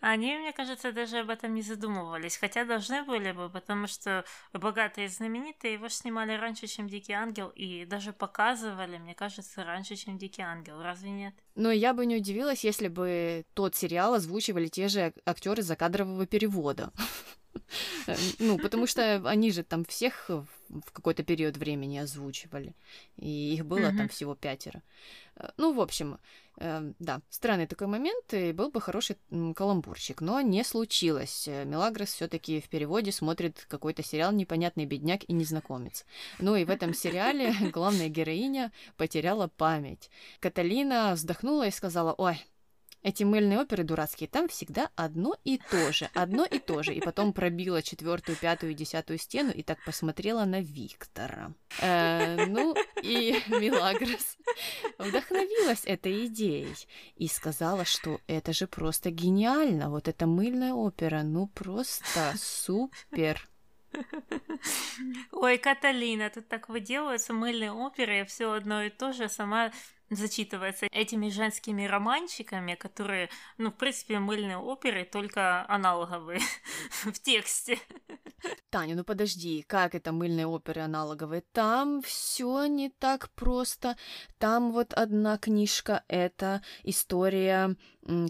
[0.00, 5.06] Они, мне кажется, даже об этом не задумывались, хотя должны были бы, потому что богатые
[5.06, 10.18] и знаменитые его снимали раньше, чем Дикий Ангел, и даже показывали, мне кажется, раньше, чем
[10.18, 11.34] Дикий Ангел, разве нет?
[11.54, 16.92] Но я бы не удивилась, если бы тот сериал озвучивали те же актеры закадрового перевода.
[18.06, 22.74] Э, ну, потому что они же там всех в какой-то период времени озвучивали,
[23.16, 24.82] и их было там всего пятеро.
[25.36, 26.18] Э, ну, в общем,
[26.58, 29.16] э, да, странный такой момент, и был бы хороший
[29.54, 31.46] каламбурчик, но не случилось.
[31.46, 36.04] Мелагрос все таки в переводе смотрит какой-то сериал «Непонятный бедняк и незнакомец».
[36.38, 40.10] Ну и в этом сериале главная героиня потеряла память.
[40.40, 42.40] Каталина вздохнула и сказала, ой,
[43.02, 46.94] эти мыльные оперы дурацкие, там всегда одно и то же, одно и то же.
[46.94, 51.52] И потом пробила четвертую, пятую, десятую стену и так посмотрела на Виктора.
[51.80, 54.36] Э, ну, и Милагрос
[54.98, 56.76] вдохновилась этой идеей
[57.16, 59.90] и сказала, что это же просто гениально.
[59.90, 63.48] Вот эта мыльная опера, ну просто супер.
[65.32, 69.72] Ой, Каталина, тут так выделываются мыльные оперы, все одно и то же, сама
[70.16, 76.40] зачитывается этими женскими романчиками, которые, ну, в принципе, мыльные оперы, только аналоговые
[77.04, 77.78] в тексте.
[78.70, 81.42] Таня, ну подожди, как это мыльные оперы аналоговые?
[81.52, 83.96] Там все не так просто.
[84.38, 87.76] Там вот одна книжка— это история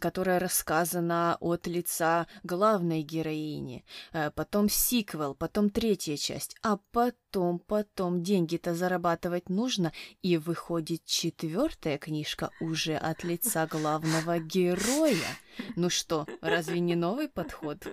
[0.01, 7.17] которая рассказана от лица главной героини, э, потом сиквел, потом третья часть, а потом,
[7.59, 9.93] потом деньги-то зарабатывать нужно,
[10.23, 15.37] и выходит четвертая книжка уже от лица главного героя.
[15.77, 17.87] Ну что, разве не новый подход?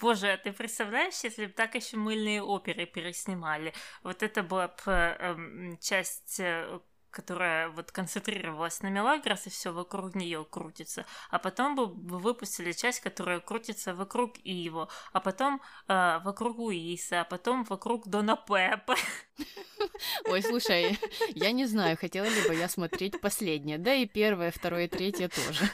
[0.00, 3.72] Боже, а ты представляешь, если бы так еще мыльные оперы переснимали?
[4.02, 6.80] Вот это была бы э, часть э,
[7.12, 11.06] которая вот концентрировалась на Мелагрос, и все вокруг нее крутится.
[11.30, 17.24] А потом бы выпустили часть, которая крутится вокруг Иво, а потом э, вокруг Уиса, а
[17.24, 18.96] потом вокруг Дона Пеппа.
[20.24, 20.98] Ой, слушай,
[21.28, 23.78] я не знаю, хотела ли бы я смотреть последнее.
[23.78, 25.70] Да и первое, второе, третье тоже.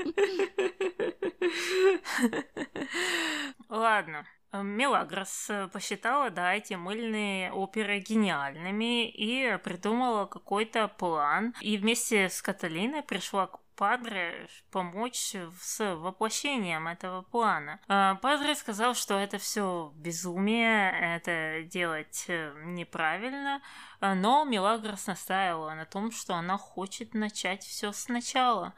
[3.68, 11.54] Ладно, Мелагрос э, посчитала, да, эти мыльные оперы гениальными и придумала какой-то план.
[11.60, 17.80] И вместе с Каталиной пришла к Падре помочь с воплощением этого плана.
[17.88, 23.62] А, Падре сказал, что это все безумие, это делать э, неправильно,
[24.02, 28.74] но Милагрос настаивала на том, что она хочет начать все сначала.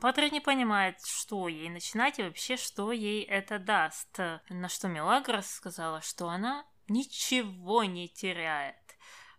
[0.00, 4.18] Падре не понимает, что ей начинать и вообще, что ей это даст.
[4.48, 8.79] На что Милагрос сказала, что она ничего не теряет.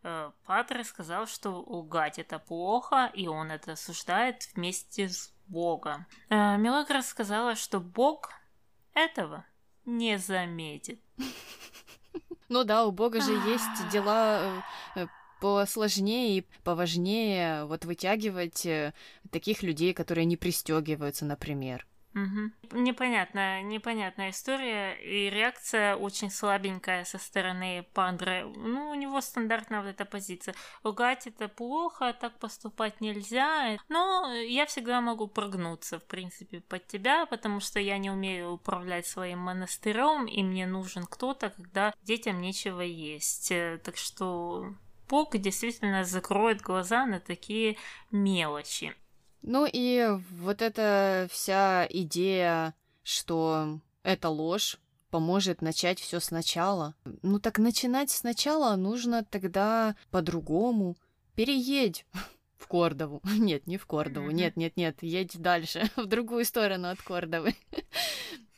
[0.04, 6.06] Э, Патре сказал, что лгать это плохо, и он это осуждает вместе с Богом.
[6.30, 8.32] Э, Мелагра сказала, что Бог
[8.94, 9.46] этого
[9.86, 11.00] не заметит.
[12.50, 14.62] Ну да, у Бога же есть дела
[14.96, 15.08] э,
[15.40, 18.68] посложнее и поважнее вот вытягивать
[19.32, 21.88] таких людей, которые не пристегиваются, например.
[22.14, 22.80] Угу.
[22.82, 28.44] Непонятная, непонятная история, и реакция очень слабенькая со стороны Пандры.
[28.56, 30.54] Ну, у него стандартная вот эта позиция.
[30.84, 33.78] Лгать это плохо, так поступать нельзя.
[33.88, 39.08] Но я всегда могу прогнуться, в принципе, под тебя, потому что я не умею управлять
[39.08, 43.54] своим монастырем, и мне нужен кто-то, когда детям нечего есть.
[43.84, 44.76] Так что
[45.08, 47.78] Бог действительно закроет глаза на такие
[48.12, 48.96] мелочи.
[49.42, 56.96] Ну и вот эта вся идея, что это ложь, поможет начать все сначала.
[57.22, 60.96] Ну так начинать сначала нужно тогда по-другому.
[61.36, 62.06] Переедь
[62.58, 63.22] в Кордову.
[63.38, 64.32] Нет, не в Кордову.
[64.32, 67.56] Нет, нет, нет, едь дальше, в другую сторону от Кордовы.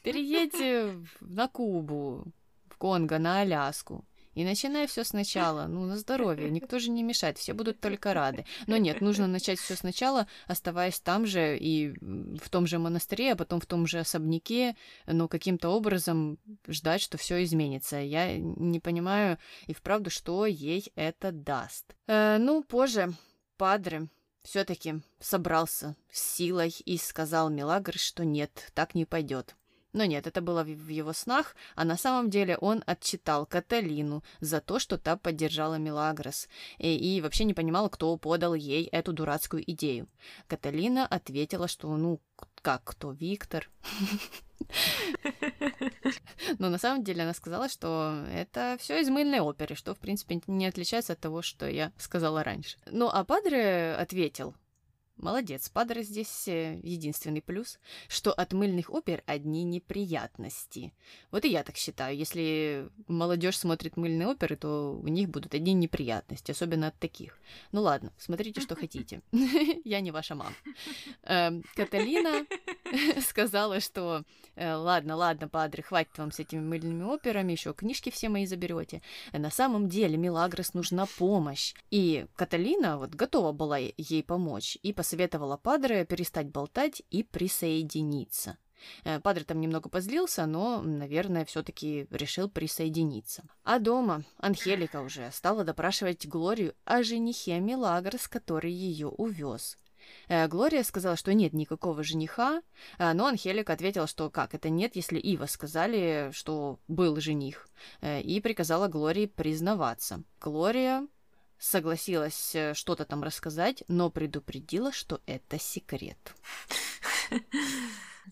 [0.04, 2.26] Переедь на Кубу,
[2.68, 4.06] в Конго, на Аляску.
[4.36, 8.46] И начинай все сначала, ну, на здоровье, никто же не мешает, все будут только рады.
[8.68, 11.94] Но нет, нужно начать все сначала, оставаясь там же и
[12.40, 17.18] в том же монастыре, а потом в том же особняке, но каким-то образом ждать, что
[17.18, 17.98] все изменится.
[17.98, 21.96] Я не понимаю и вправду, что ей это даст.
[22.08, 23.14] Э, ну, позже
[23.58, 24.08] Падре
[24.44, 29.56] все-таки собрался с силой и сказал Милагр, что нет, так не пойдет.
[29.94, 34.60] Но нет, это было в его снах, а на самом деле он отчитал Каталину за
[34.60, 39.64] то, что та поддержала Милагрос, и, и вообще не понимала, кто подал ей эту дурацкую
[39.72, 40.08] идею.
[40.48, 42.20] Каталина ответила, что ну,
[42.62, 43.70] как кто, Виктор?
[46.58, 50.42] Но на самом деле она сказала, что это все из мыльной оперы, что, в принципе,
[50.48, 52.78] не отличается от того, что я сказала раньше.
[52.88, 54.56] Ну, а Падре ответил,
[55.18, 60.94] Молодец, Падре здесь э, единственный плюс, что от мыльных опер одни неприятности.
[61.32, 62.18] Вот и я так считаю.
[62.18, 67.38] Если молодежь смотрит мыльные оперы, то у них будут одни неприятности, особенно от таких.
[67.72, 69.22] Ну ладно, смотрите, что хотите.
[69.86, 70.54] Я не ваша мама.
[71.24, 72.46] Эм, Каталина
[73.22, 74.24] сказала, что
[74.56, 79.02] э, ладно, ладно, падре, хватит вам с этими мыльными операми, еще книжки все мои заберете.
[79.32, 81.74] На самом деле Милагрос нужна помощь.
[81.92, 88.58] И Каталина вот готова была ей помочь и посоветовала падре перестать болтать и присоединиться.
[89.04, 93.44] Э, Падре там немного позлился, но, наверное, все-таки решил присоединиться.
[93.66, 99.78] А дома Анхелика уже стала допрашивать Глорию о женихе Милагрос, который ее увез.
[100.30, 102.62] Э, Глория сказала, что нет никакого жениха,
[102.98, 107.68] э, но Анхелика ответила, что как это нет, если Ива сказали, что был жених,
[108.02, 110.24] и приказала Глории признаваться.
[110.40, 111.06] Глория
[111.64, 116.36] согласилась что-то там рассказать, но предупредила, что это секрет.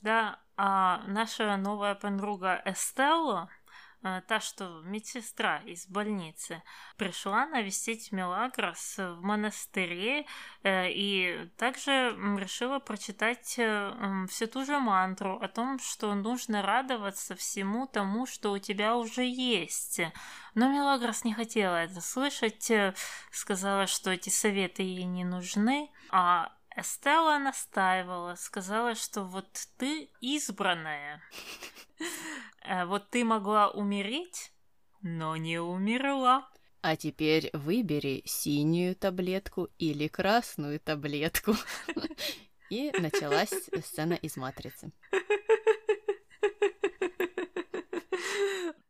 [0.01, 3.60] Да, а наша новая подруга Эстелла, э,
[4.01, 6.63] та, что медсестра из больницы,
[6.97, 10.25] пришла навестить Мелагрос в монастыре
[10.63, 17.35] э, и также решила прочитать э, всю ту же мантру о том, что нужно радоваться
[17.35, 20.01] всему тому, что у тебя уже есть.
[20.55, 22.71] Но Мелагрос не хотела это слышать,
[23.31, 29.47] сказала, что эти советы ей не нужны, а Эстелла настаивала, сказала, что вот
[29.77, 31.21] ты избранная.
[32.63, 34.51] Э, вот ты могла умереть,
[35.01, 36.49] но не умерла.
[36.81, 41.55] А теперь выбери синюю таблетку или красную таблетку.
[42.69, 44.91] И началась сцена из «Матрицы».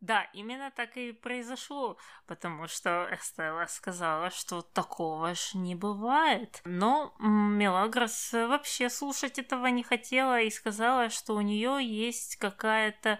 [0.01, 1.95] Да, именно так и произошло,
[2.25, 6.59] потому что Эстелла сказала, что такого ж не бывает.
[6.65, 13.19] Но Мелагрос вообще слушать этого не хотела и сказала, что у нее есть какая-то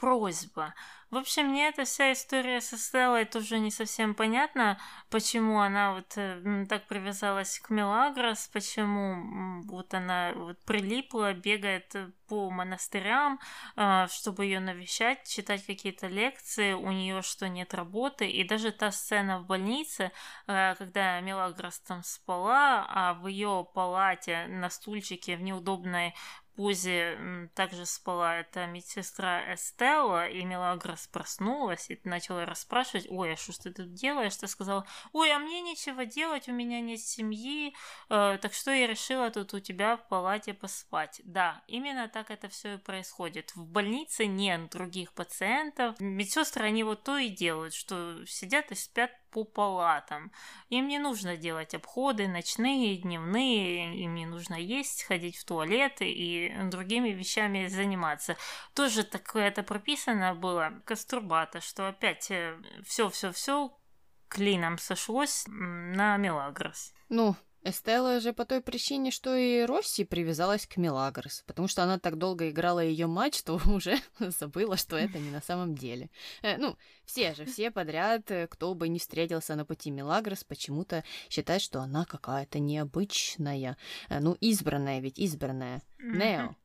[0.00, 0.74] просьба.
[1.10, 4.78] В общем, мне эта вся история со Стеллой тоже не совсем понятна,
[5.10, 11.94] почему она вот э, так привязалась к Мелагрос, почему вот она вот прилипла, бегает
[12.28, 13.40] по монастырям,
[13.76, 18.92] э, чтобы ее навещать, читать какие-то лекции, у нее что нет работы, и даже та
[18.92, 20.12] сцена в больнице,
[20.46, 26.14] э, когда Мелагрос там спала, а в ее палате на стульчике в неудобной
[26.60, 33.54] позе также спала эта медсестра Эстелла, и Мелагрос проснулась и начала расспрашивать, ой, а что
[33.62, 34.36] ты тут делаешь?
[34.36, 37.74] Ты сказала, ой, а мне нечего делать, у меня нет семьи,
[38.10, 41.22] э, так что я решила тут у тебя в палате поспать.
[41.24, 43.56] Да, именно так это все и происходит.
[43.56, 45.98] В больнице нет других пациентов.
[45.98, 50.32] Медсестры, они вот то и делают, что сидят и спят по палатам.
[50.68, 56.52] Им не нужно делать обходы ночные, дневные, им не нужно есть, ходить в туалет и
[56.64, 58.36] другими вещами заниматься.
[58.74, 62.32] Тоже такое это прописано было Каструбата, что опять
[62.86, 63.70] все-все-все э,
[64.28, 66.92] клином сошлось на Мелагрос.
[67.08, 71.98] Ну, Эстелла же по той причине, что и Росси привязалась к Мелагрос, потому что она
[71.98, 76.10] так долго играла ее мать, что уже забыла, что это не на самом деле.
[76.42, 81.04] Э, ну, все же, все подряд, э, кто бы не встретился на пути Мелагрос, почему-то
[81.28, 83.76] считают, что она какая-то необычная.
[84.08, 85.82] Э, ну, избранная ведь, избранная.
[85.98, 86.56] Нео.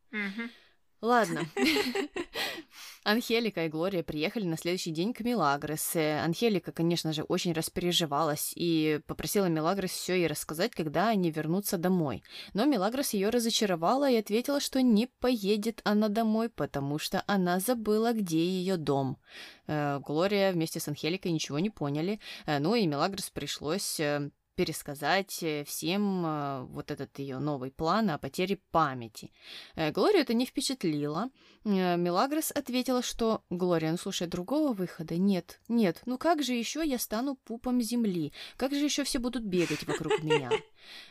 [1.01, 1.45] Ладно.
[3.05, 5.95] Анхелика и Глория приехали на следующий день к Милагрос.
[5.95, 12.23] Анхелика, конечно же, очень распереживалась и попросила Милагрос все ей рассказать, когда они вернутся домой.
[12.53, 18.11] Но Милагрос ее разочаровала и ответила, что не поедет она домой, потому что она забыла,
[18.13, 19.19] где ее дом.
[19.67, 25.43] Э, Глория вместе с Анхеликой ничего не поняли, э, ну и Милагрос пришлось э, пересказать
[25.43, 29.31] э, всем э, вот этот ее новый план о потере памяти.
[29.75, 31.29] Э, Глорию это не впечатлило.
[31.63, 36.99] Мелагрос ответила, что «Глория, ну слушай, другого выхода нет, нет, ну как же еще я
[36.99, 38.33] стану пупом земли?
[38.55, 40.51] Как же еще все будут бегать вокруг меня?»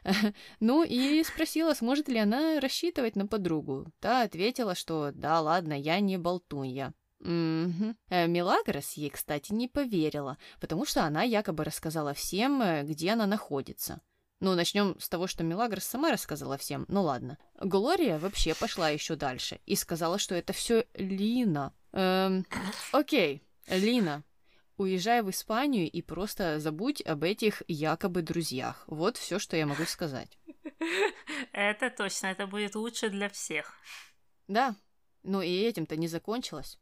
[0.60, 3.86] Ну и спросила, сможет ли она рассчитывать на подругу.
[4.00, 6.94] Та ответила, что «Да, ладно, я не болтунья».
[7.24, 7.96] Угу.
[8.10, 14.02] Мелагрос ей, кстати, не поверила, потому что она якобы рассказала всем, э, где она находится.
[14.40, 16.84] Ну, начнем с того, что Мелагрос сама рассказала всем.
[16.88, 17.38] Ну ладно.
[17.58, 21.72] Глория вообще пошла еще дальше и сказала, что это все Лина.
[21.92, 22.44] Эм,
[22.92, 24.22] окей, Лина,
[24.76, 28.84] уезжай в Испанию и просто забудь об этих якобы друзьях.
[28.86, 30.38] Вот все, что я могу сказать.
[31.52, 33.72] Это точно, это будет лучше для всех.
[34.46, 34.74] Да,
[35.22, 36.78] ну и этим-то не закончилось.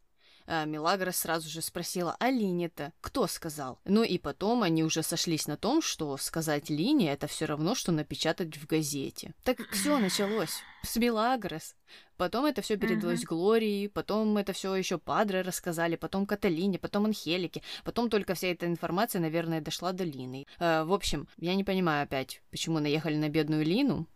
[0.55, 3.81] А Милагра сразу же спросила, а Лине-то кто сказал?
[3.87, 7.91] Ну и потом они уже сошлись на том, что сказать Лине это все равно, что
[7.91, 9.33] напечатать в газете.
[9.45, 11.75] Так все началось с Милагрос.
[12.19, 13.29] Потом это все передалось uh-huh.
[13.29, 18.67] Глории, потом это все еще Падре рассказали, потом Каталине, потом Анхелике, потом только вся эта
[18.67, 20.47] информация, наверное, дошла до Лины.
[20.59, 24.07] Э, в общем, я не понимаю опять, почему наехали на бедную Лину.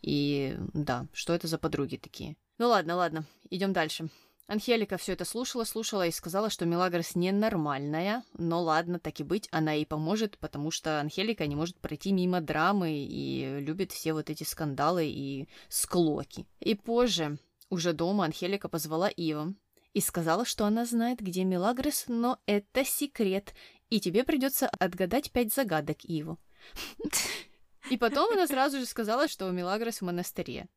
[0.00, 2.36] И да, что это за подруги такие?
[2.58, 4.08] Ну ладно, ладно, идем дальше.
[4.52, 9.48] Анхелика все это слушала, слушала и сказала, что Мелагрос ненормальная, но ладно, так и быть,
[9.50, 14.28] она ей поможет, потому что Анхелика не может пройти мимо драмы и любит все вот
[14.28, 16.46] эти скандалы и склоки.
[16.60, 17.38] И позже,
[17.70, 19.54] уже дома, Анхелика позвала Ива
[19.94, 23.54] и сказала, что она знает, где Мелагрос, но это секрет,
[23.88, 26.38] и тебе придется отгадать пять загадок Иву.
[27.90, 30.68] И потом она сразу же сказала, что Мелагрос в монастыре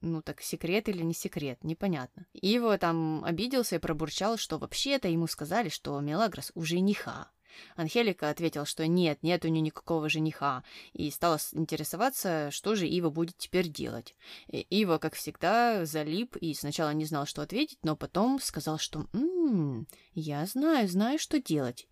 [0.00, 2.26] ну так секрет или не секрет, непонятно.
[2.32, 7.30] Иво там обиделся и пробурчал, что вообще-то ему сказали, что Мелагрос у жениха.
[7.76, 13.10] Анхелика ответила, что нет, нет у нее никакого жениха, и стала интересоваться, что же Ива
[13.10, 14.14] будет теперь делать.
[14.48, 19.86] Ива, как всегда, залип и сначала не знал, что ответить, но потом сказал, что «М-м,
[20.14, 21.86] я знаю, знаю, что делать.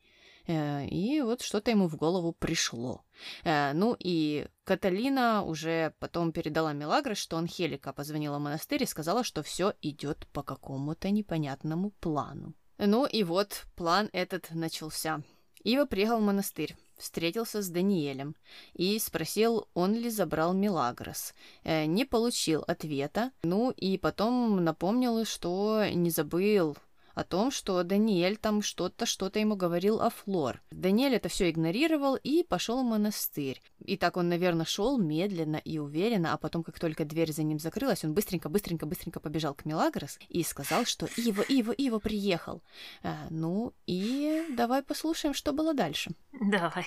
[0.47, 3.05] Э, и вот что-то ему в голову пришло.
[3.45, 9.24] Э, ну и Каталина уже потом передала Мелагрос, что Анхелика позвонила в монастырь и сказала,
[9.24, 12.55] что все идет по какому-то непонятному плану.
[12.78, 15.22] Ну и вот план этот начался.
[15.64, 18.34] Ива приехал в монастырь, встретился с Даниэлем
[18.74, 21.34] и спросил, он ли забрал Мелагрос.
[21.62, 26.76] Э, не получил ответа, ну и потом напомнил, что не забыл
[27.14, 30.62] о том, что Даниэль там что-то, что-то ему говорил о Флор.
[30.70, 33.62] Даниэль это все игнорировал и пошел в монастырь.
[33.84, 37.58] И так он, наверное, шел медленно и уверенно, а потом, как только дверь за ним
[37.58, 42.62] закрылась, он быстренько, быстренько, быстренько побежал к Мелагрос и сказал, что Ива, Ива, Ива приехал.
[43.02, 46.10] А, ну и давай послушаем, что было дальше.
[46.32, 46.86] Давай.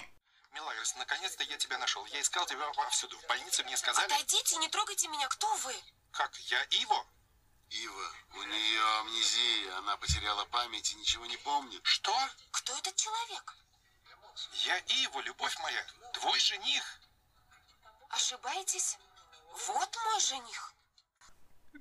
[0.53, 2.05] Мелагрос, наконец-то я тебя нашел.
[2.13, 3.17] Я искал тебя повсюду.
[3.17, 4.05] В больнице мне сказали...
[4.05, 5.27] Отойдите, не трогайте меня.
[5.27, 5.73] Кто вы?
[6.11, 7.05] Как, я Иво?
[7.83, 11.81] Ива, у нее амнезия, она потеряла память и ничего не помнит.
[11.83, 12.15] Что?
[12.51, 13.57] Кто этот человек?
[14.65, 16.99] Я Ива, любовь моя, твой жених.
[18.09, 18.97] Ошибаетесь?
[19.67, 20.73] Вот мой жених.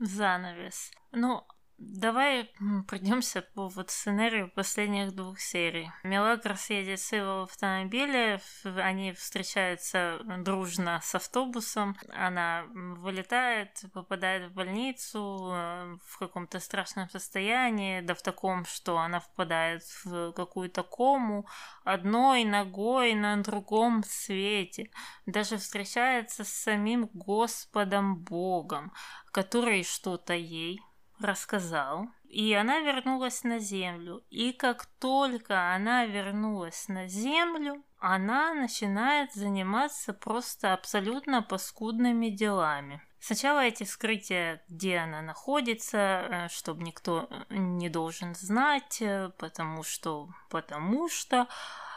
[0.01, 0.91] Занавес.
[1.13, 1.47] Ну,
[1.77, 2.53] Давай
[2.87, 5.91] пройдемся по вот сценарию последних двух серий.
[6.05, 15.51] Мелагрос едет с в автомобиле, они встречаются дружно с автобусом, она вылетает, попадает в больницу
[15.53, 21.47] э, в каком-то страшном состоянии, да в таком, что она впадает в какую-то кому
[21.83, 24.91] одной ногой на другом свете,
[25.27, 28.93] даже встречается с самим Господом Богом,
[29.33, 30.81] который что-то ей
[31.21, 34.25] рассказал, и она вернулась на землю.
[34.31, 43.01] И как только она вернулась на землю, она начинает заниматься просто абсолютно паскудными делами.
[43.21, 49.83] Сначала эти вскрытия, где она находится, э, чтобы никто э, не должен знать, э, потому
[49.83, 51.49] что, потому что,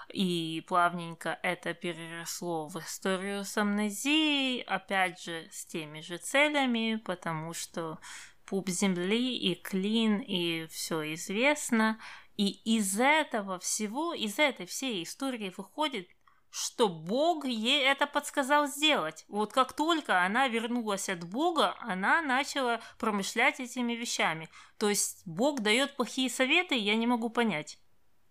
[0.07, 7.53] и плавненько это переросло в историю с амнезией, опять же, с теми же целями, потому
[7.53, 7.99] что
[8.47, 11.99] пуп земли и клин, и все известно.
[12.37, 16.07] И из этого всего, из этой всей истории выходит,
[16.49, 19.25] что Бог ей это подсказал сделать.
[19.27, 24.49] Вот как только она вернулась от Бога, она начала промышлять этими вещами.
[24.77, 27.77] То есть Бог дает плохие советы, я не могу понять.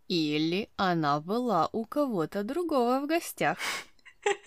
[0.08, 3.58] Или она была у кого-то другого в гостях.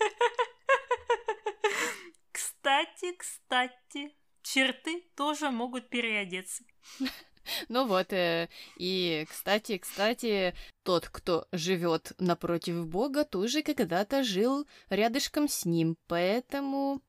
[2.32, 6.64] Кстати, кстати черты тоже могут переодеться.
[7.68, 15.48] Ну вот, э, и, кстати, кстати, тот, кто живет напротив Бога, тоже когда-то жил рядышком
[15.48, 17.00] с ним, поэтому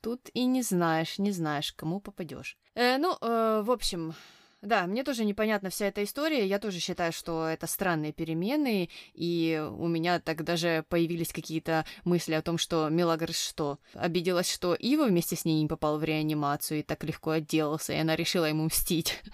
[0.00, 2.56] тут и не знаешь, не знаешь, кому попадешь.
[2.74, 4.14] Э, ну, э, в общем,
[4.62, 6.46] да, мне тоже непонятна вся эта история.
[6.46, 12.34] Я тоже считаю, что это странные перемены, и у меня так даже появились какие-то мысли
[12.34, 16.80] о том, что Мелагрос что, обиделась, что Ива вместе с ней не попал в реанимацию
[16.80, 19.22] и так легко отделался, и она решила ему мстить.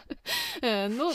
[0.62, 1.12] Э, ну,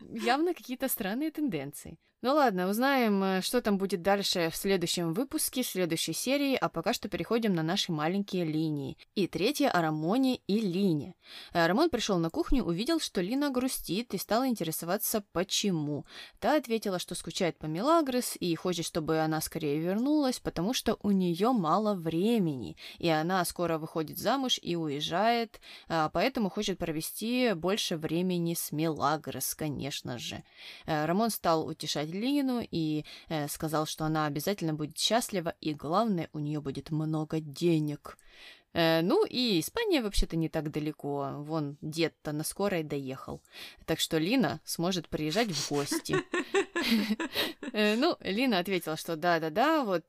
[0.00, 1.98] явно какие-то странные тенденции.
[2.24, 6.68] Ну ладно, узнаем, э, что там будет дальше в следующем выпуске, в следующей серии, а
[6.68, 8.96] пока что переходим на наши маленькие линии.
[9.16, 11.16] И третья о Рамоне и Лине.
[11.52, 16.04] Э, Рамон пришел на кухню, увидел, что Лина грустит и стал интересоваться, почему.
[16.38, 21.10] Та ответила, что скучает по Мелагрос и хочет, чтобы она скорее вернулась, потому что у
[21.10, 27.96] нее мало времени, и она скоро выходит замуж и уезжает, а поэтому хочет провести больше
[27.96, 30.44] времени с Мелагрос, конечно же.
[30.86, 36.28] Э, Рамон стал утешать Лину и э, сказал, что она обязательно будет счастлива, и главное,
[36.32, 38.18] у нее будет много денег.
[38.74, 41.32] Э, ну и Испания вообще-то не так далеко.
[41.38, 43.42] Вон дед-то на скорой доехал.
[43.86, 46.16] Так что Лина сможет приезжать в гости.
[47.74, 50.04] Э, ну, Лина ответила, что да-да-да, вот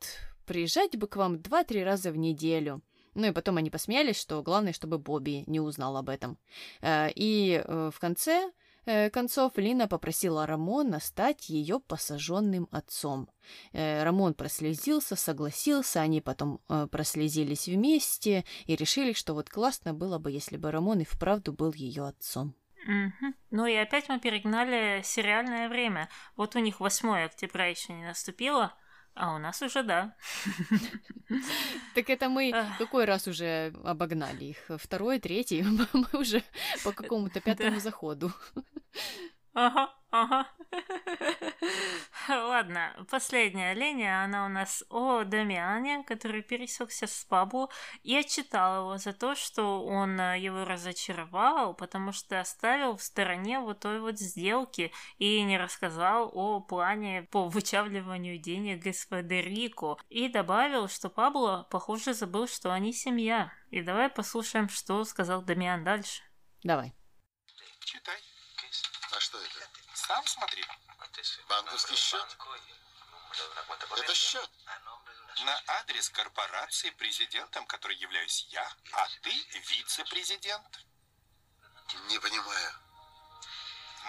[0.45, 2.81] приезжать бы к вам два-три раза в неделю.
[3.13, 6.37] Ну и потом они посмеялись, что главное, чтобы Бобби не узнал об этом.
[6.81, 8.51] Э, и э, в конце
[8.85, 13.29] концов Лина попросила Рамона стать ее посаженным отцом.
[13.71, 16.59] Рамон прослезился, согласился, они потом
[16.91, 21.73] прослезились вместе и решили, что вот классно было бы, если бы Рамон и вправду был
[21.73, 22.55] ее отцом.
[22.85, 23.33] Угу.
[23.51, 26.09] Ну и опять мы перегнали сериальное время.
[26.35, 28.73] Вот у них 8 октября еще не наступило,
[29.15, 30.15] а у нас уже да.
[31.95, 34.57] Так это мы какой раз уже обогнали их?
[34.77, 35.63] Второй, третий?
[35.93, 36.43] Мы уже
[36.83, 38.31] по какому-то пятому заходу.
[39.53, 40.47] Ага, ага.
[42.27, 47.69] Ладно, последняя линия, она у нас о Дамиане, который пересекся с Пабло
[48.01, 53.59] и отчитал его за то, что он э, его разочаровал, потому что оставил в стороне
[53.59, 59.97] вот той вот сделки и не рассказал о плане по вычавливанию денег из Федерико.
[60.09, 63.53] И добавил, что Пабло, похоже, забыл, что они семья.
[63.69, 66.23] И давай послушаем, что сказал Дамиан дальше.
[66.63, 66.95] Давай.
[67.81, 68.32] Читай.
[69.15, 69.69] А что это?
[69.93, 70.65] Сам смотри.
[71.47, 72.37] Банковский счет?
[73.97, 74.49] Это счет.
[75.45, 79.31] На адрес корпорации президентом, который являюсь я, а ты
[79.69, 80.79] вице-президент.
[82.07, 82.73] Не понимаю.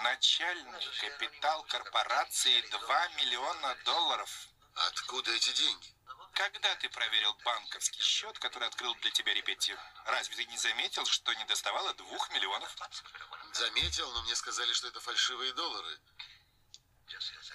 [0.03, 4.47] Начальный капитал корпорации 2 миллиона долларов.
[4.87, 5.94] Откуда эти деньги?
[6.35, 11.33] Когда ты проверил банковский счет, который открыл для тебя репетир, разве ты не заметил, что
[11.33, 12.75] не доставало двух миллионов?
[13.53, 15.97] Заметил, но мне сказали, что это фальшивые доллары.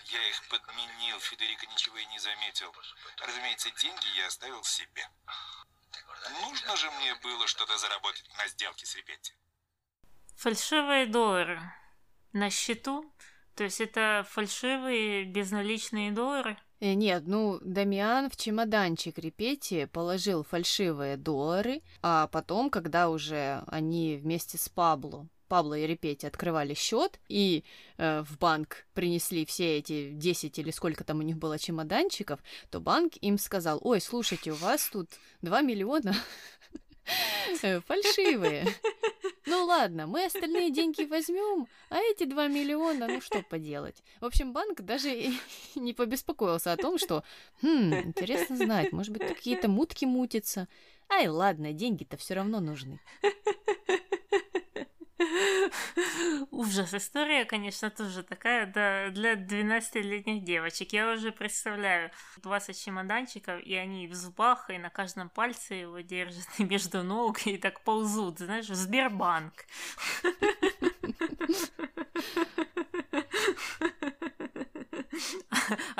[0.06, 2.74] Я их подменил, Федерико ничего и не заметил.
[3.18, 5.06] Разумеется, деньги я оставил себе.
[6.40, 9.34] Нужно же мне было что-то заработать на сделке с Репетти.
[10.38, 11.60] Фальшивые доллары
[12.32, 13.12] на счету?
[13.56, 16.58] То есть это фальшивые безналичные доллары?
[16.80, 24.16] Э, нет, ну, Дамиан в чемоданчик Репетти положил фальшивые доллары, а потом, когда уже они
[24.16, 27.64] вместе с Пабло Пабло и Репетти открывали счет и
[27.98, 32.38] э, в банк принесли все эти 10 или сколько там у них было чемоданчиков,
[32.70, 35.10] то банк им сказал, ой, слушайте, у вас тут
[35.42, 36.14] 2 миллиона
[37.62, 38.64] э, фальшивые.
[39.46, 44.02] Ну ладно, мы остальные деньги возьмем, а эти 2 миллиона, ну что поделать.
[44.20, 45.10] В общем, банк даже
[45.74, 47.24] не побеспокоился о том, что,
[47.62, 50.68] хм, интересно знать, может быть, какие-то мутки мутятся.
[51.08, 53.00] Ай, ладно, деньги-то все равно нужны.
[56.60, 56.92] Ужас.
[56.92, 60.92] История, конечно, тоже такая, да, для 12-летних девочек.
[60.92, 62.10] Я уже представляю
[62.42, 67.46] 20 чемоданчиков, и они в зубах, и на каждом пальце его держат, и между ног,
[67.46, 69.54] и так ползут, знаешь, в Сбербанк.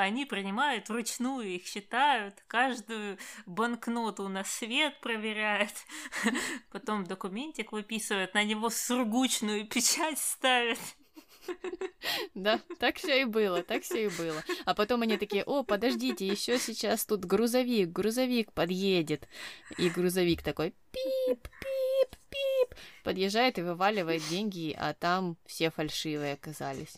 [0.00, 5.74] Они принимают вручную, их считают, каждую банкноту на свет проверяют,
[6.70, 10.78] потом документик выписывают, на него сургучную печать ставят.
[12.34, 14.42] Да, так все и было, так все и было.
[14.64, 19.28] А потом они такие, о, подождите, еще сейчас тут грузовик, грузовик подъедет.
[19.76, 26.96] И грузовик такой, пип, пип, пип, подъезжает и вываливает деньги, а там все фальшивые оказались.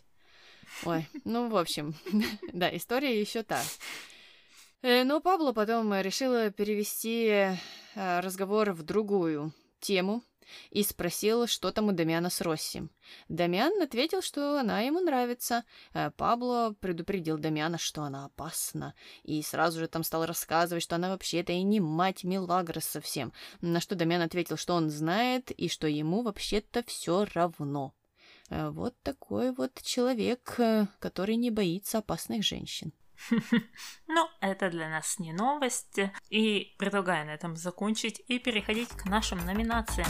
[0.84, 1.94] Ой, ну, в общем,
[2.52, 3.62] да, история еще та.
[4.82, 7.56] Э, но Пабло потом решила перевести э,
[7.94, 10.24] разговор в другую тему
[10.70, 12.82] и спросил, что там у Дамиана с Росси.
[13.28, 15.64] Дамиан ответил, что она ему нравится.
[15.94, 21.10] Э, Пабло предупредил Дамиана, что она опасна, и сразу же там стал рассказывать, что она
[21.10, 25.86] вообще-то и не мать Милагрос совсем, на что Дамиан ответил, что он знает и что
[25.86, 27.94] ему вообще-то все равно.
[28.52, 32.92] Э, вот такой вот человек, э, который не боится опасных женщин.
[34.08, 35.98] Ну, это для нас не новость.
[36.28, 40.08] И предлагаю на этом закончить и переходить к нашим номинациям.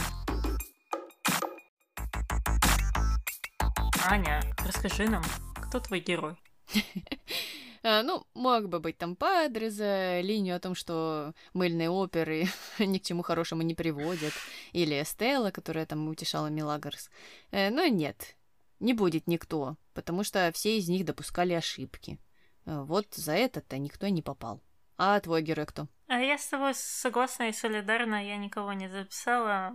[4.05, 5.23] Аня, расскажи нам,
[5.55, 6.35] кто твой герой?
[7.85, 12.47] А, ну, мог бы быть там Падре за линию о том, что мыльные оперы
[12.79, 14.33] ни к чему хорошему не приводят,
[14.71, 17.09] или Эстелла, которая там утешала Милагрос.
[17.51, 18.37] Э, но нет,
[18.79, 22.19] не будет никто, потому что все из них допускали ошибки.
[22.65, 24.61] Э, вот за это-то никто не попал.
[24.97, 25.87] А твой герой кто?
[26.13, 29.73] А я с тобой согласна и солидарна, я никого не записала.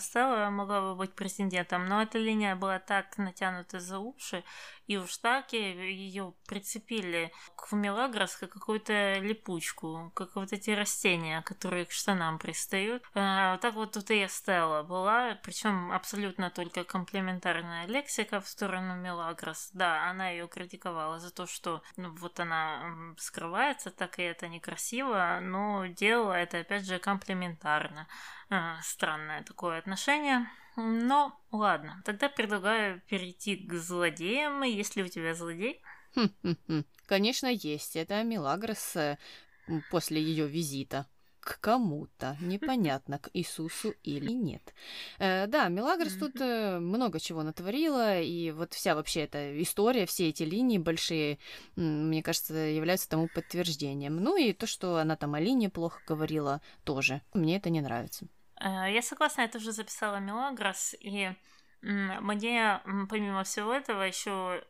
[0.00, 4.42] Стелла могла бы быть президентом, но эта линия была так натянута за уши,
[4.88, 11.86] и уж так ее прицепили к Мелагрос как какую-то липучку, как вот эти растения, которые
[11.86, 13.04] к штанам пристают.
[13.14, 19.70] А, так вот тут и Стелла была, причем абсолютно только комплементарная лексика в сторону Мелагрос.
[19.72, 25.38] Да, она ее критиковала за то, что ну, вот она скрывается, так и это некрасиво,
[25.40, 28.06] но но делала это, опять же, комплементарно.
[28.48, 30.48] А, странное такое отношение.
[30.76, 35.82] Но ладно, тогда предлагаю перейти к злодеям, если у тебя злодей.
[37.06, 37.96] Конечно, есть.
[37.96, 39.18] Это Милагрос э,
[39.90, 41.06] после ее визита
[41.40, 42.36] к кому-то.
[42.40, 44.74] Непонятно, к Иисусу или нет.
[45.18, 50.28] Э, да, Мелагрос тут э, много чего натворила, и вот вся вообще эта история, все
[50.28, 51.38] эти линии большие,
[51.76, 54.16] мне кажется, являются тому подтверждением.
[54.16, 57.22] Ну и то, что она там о Лине плохо говорила, тоже.
[57.34, 58.26] Мне это не нравится.
[58.60, 61.30] Э, я согласна, я тоже записала Мелагрос, и
[61.82, 64.62] мне, помимо всего этого, еще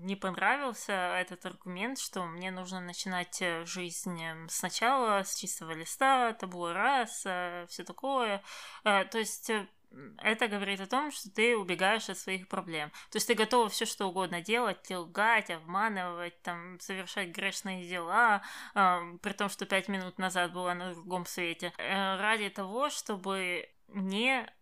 [0.00, 6.72] не понравился этот аргумент, что мне нужно начинать э, жизнь сначала, с чистого листа, табло
[6.72, 8.40] раз, э, все такое.
[8.84, 9.50] Э, то есть
[10.18, 12.90] это говорит о том, что ты убегаешь от своих проблем.
[13.10, 18.42] То есть ты готова все что угодно делать, лгать, обманывать, там, совершать грешные дела,
[18.74, 24.52] при том, что пять минут назад была на другом свете, ради того, чтобы не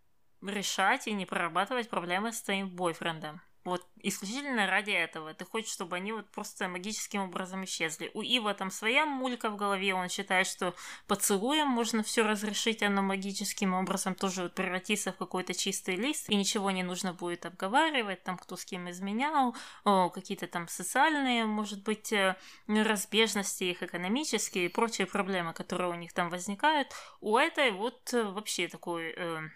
[0.47, 3.41] решать и не прорабатывать проблемы с твоим бойфрендом.
[3.65, 5.33] Вот исключительно ради этого.
[5.33, 8.11] Ты хочешь, чтобы они вот просто магическим образом исчезли.
[8.13, 10.75] У Ива там своя мулька в голове, он считает, что
[11.07, 16.35] поцелуем можно все разрешить, оно магическим образом тоже вот превратиться в какой-то чистый лист, и
[16.35, 22.11] ничего не нужно будет обговаривать, там кто с кем изменял, какие-то там социальные, может быть,
[22.11, 22.35] э,
[22.67, 26.89] разбежности их экономические и прочие проблемы, которые у них там возникают.
[27.21, 29.13] У этой вот э, вообще такой...
[29.15, 29.49] Э,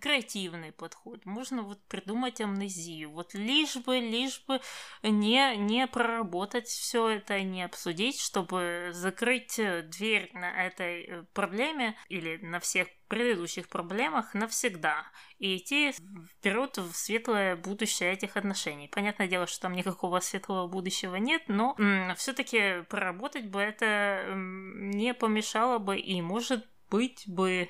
[0.00, 1.24] креативный подход.
[1.24, 3.10] Можно вот придумать амнезию.
[3.10, 4.60] Вот лишь бы, лишь бы
[5.02, 11.96] не, не проработать все это, не обсудить, чтобы закрыть э, дверь на этой э, проблеме
[12.08, 15.04] или на всех предыдущих проблемах навсегда
[15.38, 18.88] и идти вперед в светлое будущее этих отношений.
[18.88, 21.76] Понятное дело, что там никакого светлого будущего нет, но
[22.16, 27.68] все-таки проработать бы это не помешало бы и, может быть, бы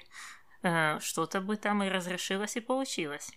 [1.00, 3.30] что-то бы там и разрешилось, и получилось.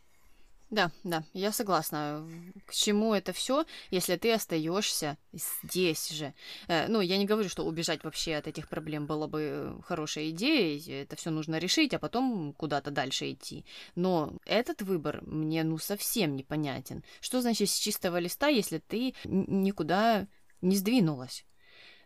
[0.70, 2.28] Да, да, я согласна.
[2.66, 6.34] К чему это все, если ты остаешься здесь же?
[6.68, 11.04] Э, ну, я не говорю, что убежать вообще от этих проблем было бы хорошей идеей.
[11.04, 13.66] Это все нужно решить, а потом куда-то дальше идти.
[13.96, 17.02] Но этот выбор мне ну совсем непонятен.
[17.22, 20.28] Что значит с чистого листа, если ты никуда
[20.62, 21.46] не сдвинулась?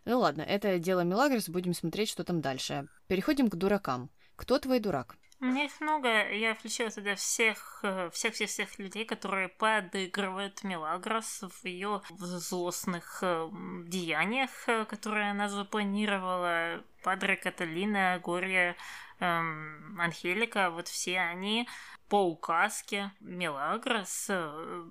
[0.04, 2.88] Ну ладно, это дело Милагрос, будем смотреть, что там дальше.
[3.08, 4.08] Переходим к дуракам.
[4.36, 5.16] Кто твой дурак?
[5.42, 6.30] У меня их много.
[6.30, 13.48] Я включила туда всех, всех, всех, всех людей, которые подыгрывают Мелагрос в ее злостных э,
[13.88, 16.84] деяниях, э, которые она запланировала.
[17.02, 18.76] Падре Каталина, Гория,
[19.18, 21.68] эм, Анхелика, вот все они
[22.12, 24.84] по указке Мелагрос э,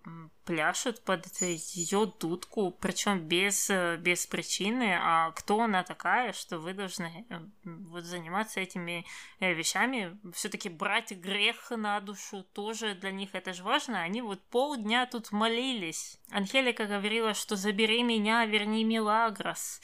[0.43, 6.73] пляшет под ее дудку, причем без, э, без причины, а кто она такая, что вы
[6.73, 9.05] должны э, вот заниматься этими
[9.39, 14.01] вещами, все-таки брать грех на душу тоже для них это же важно.
[14.01, 16.17] Они вот полдня тут молились.
[16.31, 19.79] Анхелика говорила, что забери меня, верни Мелагрос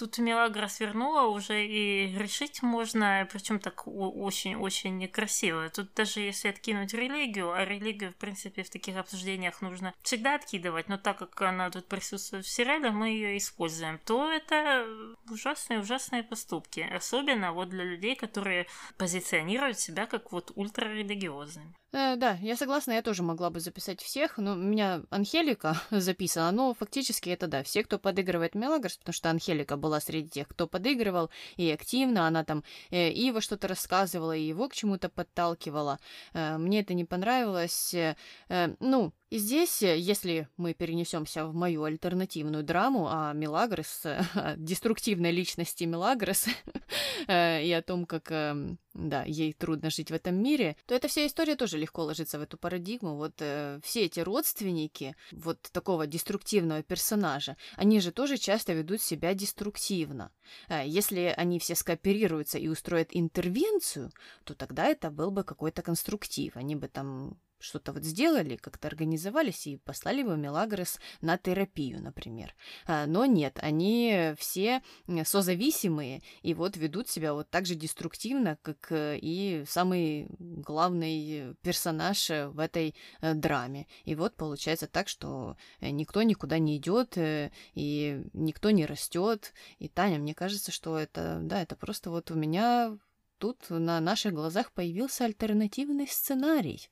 [0.00, 5.68] тут Мелагра свернула уже и решить можно, причем так очень-очень некрасиво.
[5.68, 10.88] Тут даже если откинуть религию, а религию, в принципе, в таких обсуждениях нужно всегда откидывать,
[10.88, 14.86] но так как она тут присутствует в сериале, мы ее используем, то это
[15.28, 16.80] ужасные-ужасные поступки.
[16.80, 21.74] Особенно вот для людей, которые позиционируют себя как вот ультрарелигиозными.
[21.92, 26.52] Э, да, я согласна, я тоже могла бы записать всех, но у меня Анхелика записана,
[26.52, 30.68] но фактически это да, все, кто подыгрывает Мелагрос, потому что Анхелика была среди тех, кто
[30.68, 35.98] подыгрывал и активно, она там э, Ива что-то рассказывала, и его к чему-то подталкивала.
[36.32, 37.92] Э, мне это не понравилось.
[37.92, 38.14] Э,
[38.48, 44.54] э, ну, и здесь, э, если мы перенесемся в мою альтернативную драму о Мелагрос, о
[44.56, 46.46] деструктивной личности Мелагрос
[47.28, 51.06] э, и о том, как эм, да, ей трудно жить в этом мире, то эта
[51.06, 53.16] вся история тоже легко ложится в эту парадигму.
[53.16, 59.34] Вот э, все эти родственники вот такого деструктивного персонажа, они же тоже часто ведут себя
[59.34, 60.32] деструктивно.
[60.68, 64.10] Э, если они все скооперируются и устроят интервенцию,
[64.44, 66.56] то тогда это был бы какой-то конструктив.
[66.56, 72.54] Они бы там что-то вот сделали, как-то организовались и послали бы Мелагрос на терапию, например.
[72.86, 74.82] А, но нет, они все
[75.24, 82.30] созависимые и вот ведут себя вот так же деструктивно, как э, и самый главный персонаж
[82.30, 83.86] в этой э, драме.
[84.04, 89.52] И вот получается так, что никто никуда не идет и никто не растет.
[89.78, 92.98] И Таня, мне кажется, что это, да, это просто вот у меня
[93.40, 96.88] тут на наших глазах появился альтернативный сценарий.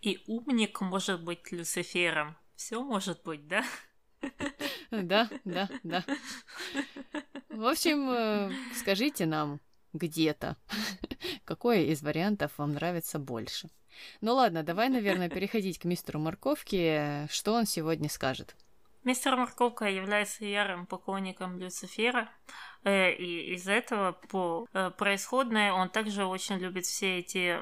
[0.00, 2.36] И умник может быть Люцифером.
[2.56, 3.64] Все может быть, да?
[4.90, 6.04] Да, да, да.
[7.48, 9.60] В общем, э, скажите нам
[9.92, 10.56] где-то,
[11.44, 13.68] какой из вариантов вам нравится больше.
[14.20, 17.26] Ну ладно, давай, наверное, переходить к мистеру Морковке.
[17.30, 18.56] Что он сегодня скажет?
[19.04, 22.30] Мистер Морковка является ярым поклонником Люцифера,
[22.84, 27.58] э, и из этого по э, происходное он также очень любит все эти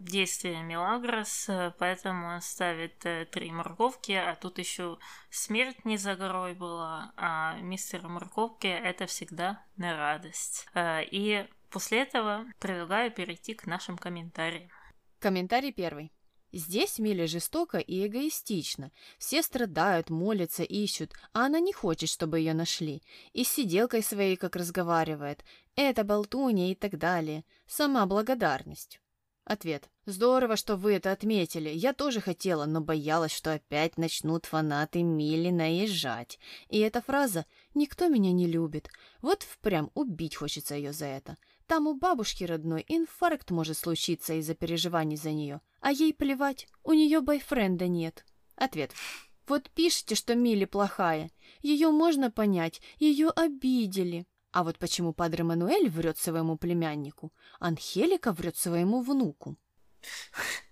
[0.00, 4.98] действия Мелагрос, э, поэтому он ставит три морковки, а тут еще
[5.28, 10.68] смерть не за горой была, а мистер Морковки это всегда на радость.
[10.76, 14.70] И после этого предлагаю перейти к нашим комментариям.
[15.18, 16.12] Комментарий первый.
[16.52, 18.90] Здесь Миля жестоко и эгоистично.
[19.18, 23.02] Все страдают, молятся, ищут, а она не хочет, чтобы ее нашли.
[23.32, 25.44] И с сиделкой своей как разговаривает.
[25.76, 27.44] Это болтунья и так далее.
[27.66, 29.00] Сама благодарность.
[29.44, 29.88] Ответ.
[30.06, 31.70] Здорово, что вы это отметили.
[31.70, 36.38] Я тоже хотела, но боялась, что опять начнут фанаты Мили наезжать.
[36.68, 38.88] И эта фраза «никто меня не любит».
[39.22, 41.36] Вот впрямь убить хочется ее за это.
[41.70, 45.60] Там у бабушки родной инфаркт может случиться из-за переживаний за нее.
[45.80, 48.26] А ей плевать, у нее бойфренда нет.
[48.56, 48.90] Ответ.
[49.46, 51.30] Вот пишите, что Милли плохая.
[51.60, 54.26] Ее можно понять, ее обидели.
[54.50, 59.56] А вот почему Падре Мануэль врет своему племяннику, Анхелика врет своему внуку.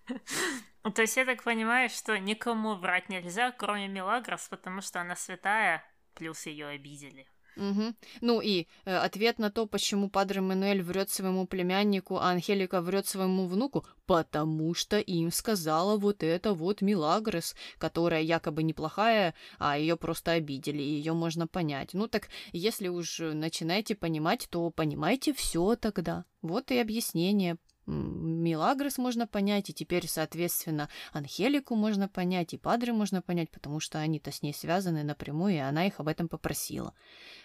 [0.83, 5.85] То есть я так понимаю, что никому врать нельзя, кроме Мелагрос, потому что она святая,
[6.15, 7.29] плюс ее обидели.
[7.59, 7.95] Угу.
[8.21, 13.07] Ну и э, ответ на то, почему Падре Мануэль врет своему племяннику, а Анхелика врет
[13.07, 19.97] своему внуку, потому что им сказала вот эта вот Милагрес, которая якобы неплохая, а ее
[19.97, 21.91] просто обидели, и ее можно понять.
[21.95, 26.25] Ну так, если уж начинаете понимать, то понимайте все тогда.
[26.43, 27.57] Вот и объяснение,
[27.89, 33.99] Милагрос можно понять, и теперь, соответственно, Анхелику можно понять, и Падре можно понять, потому что
[33.99, 36.95] они-то с ней связаны напрямую, и она их об этом попросила.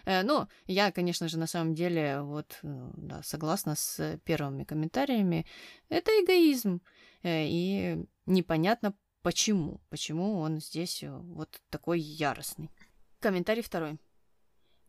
[0.03, 5.45] Э, но я, конечно же, на самом деле вот э, да, согласна с первыми комментариями.
[5.87, 6.81] Это эгоизм,
[7.21, 12.69] э, и непонятно почему, почему он здесь вот такой яростный.
[13.19, 13.97] Комментарий второй.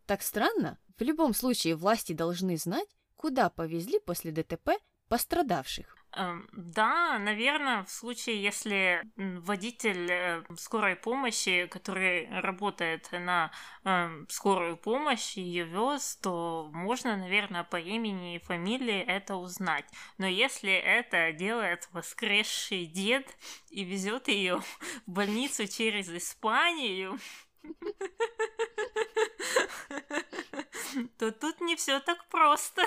[0.06, 4.70] Так странно, в любом случае власти должны знать, куда повезли после ДТП
[5.14, 5.96] пострадавших.
[6.16, 13.52] Эм, да, наверное, в случае, если водитель э, скорой помощи, который работает на
[13.84, 19.84] э, скорую помощь, ее вез, то можно, наверное, по имени и фамилии это узнать.
[20.18, 23.28] Но если это делает воскресший дед
[23.70, 24.62] и везет ее
[25.06, 27.20] в больницу через Испанию,
[31.18, 32.84] то тут не все так просто.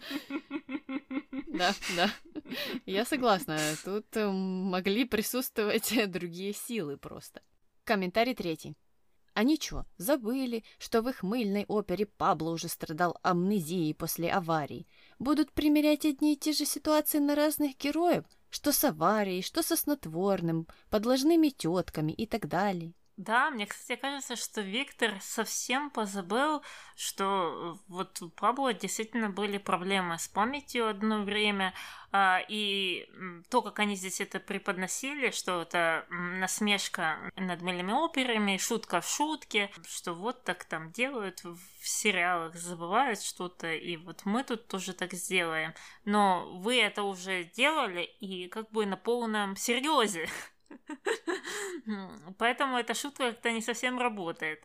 [1.60, 2.10] Да, да.
[2.86, 3.58] Я согласна.
[3.84, 7.42] Тут э, могли присутствовать другие силы просто.
[7.84, 8.76] Комментарий третий.
[9.34, 14.88] А ничего, забыли, что в их мыльной опере Пабло уже страдал амнезией после аварии.
[15.18, 19.76] Будут примерять одни и те же ситуации на разных героев, что с аварией, что со
[19.76, 22.94] снотворным, подложными тетками и так далее.
[23.20, 26.62] Да, мне, кстати, кажется, что Виктор совсем позабыл,
[26.96, 31.74] что вот у Пабло действительно были проблемы с памятью одно время,
[32.12, 33.06] а, и
[33.50, 39.70] то, как они здесь это преподносили, что это насмешка над мыльными операми, шутка в шутке,
[39.86, 45.12] что вот так там делают в сериалах, забывают что-то, и вот мы тут тоже так
[45.12, 45.74] сделаем.
[46.06, 50.26] Но вы это уже делали, и как бы на полном серьезе.
[52.38, 54.62] Поэтому эта шутка как-то не совсем работает.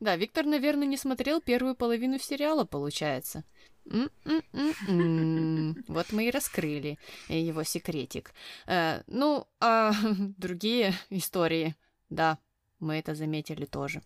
[0.00, 3.44] Да, Виктор, наверное, не смотрел первую половину сериала, получается.
[3.86, 5.84] М-м-м-м.
[5.88, 6.98] Вот мы и раскрыли
[7.28, 8.32] его секретик.
[8.66, 9.92] Э, ну, а
[10.36, 11.74] другие истории,
[12.08, 12.38] да,
[12.78, 14.02] мы это заметили тоже.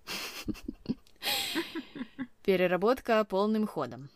[2.44, 4.10] Переработка полным ходом.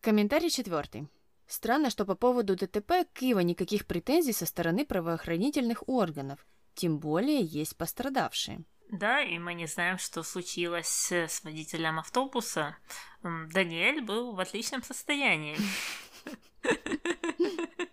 [0.00, 1.08] Комментарий четвертый.
[1.52, 6.46] Странно, что по поводу ДТП Киева никаких претензий со стороны правоохранительных органов.
[6.72, 8.64] Тем более есть пострадавшие.
[8.90, 12.78] Да, и мы не знаем, что случилось с водителем автобуса.
[13.22, 15.58] Даниэль был в отличном состоянии.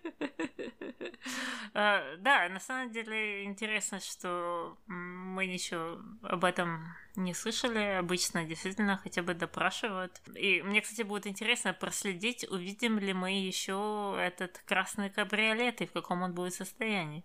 [1.72, 6.84] А, да, на самом деле интересно, что мы ничего об этом
[7.16, 7.78] не слышали.
[7.98, 10.20] Обычно действительно хотя бы допрашивают.
[10.34, 15.92] И мне, кстати, будет интересно проследить, увидим ли мы еще этот красный кабриолет и в
[15.92, 17.24] каком он будет состоянии.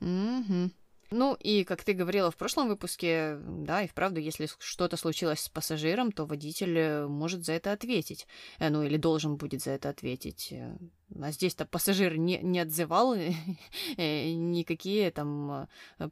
[0.00, 0.70] Угу.
[1.10, 5.48] Ну и, как ты говорила в прошлом выпуске, да, и вправду, если что-то случилось с
[5.48, 8.26] пассажиром, то водитель э, может за это ответить.
[8.58, 10.48] Э, ну или должен будет за это ответить.
[10.50, 10.76] Э,
[11.20, 13.14] а здесь-то пассажир не, не отзывал
[13.96, 15.68] никакие там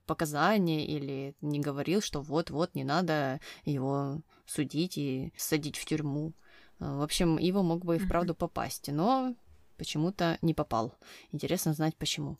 [0.06, 6.34] показания или не говорил, что вот-вот не надо его судить и садить в тюрьму.
[6.78, 9.34] В общем, его мог бы и вправду попасть, но
[9.76, 10.94] почему-то не попал.
[11.32, 12.36] Интересно знать почему.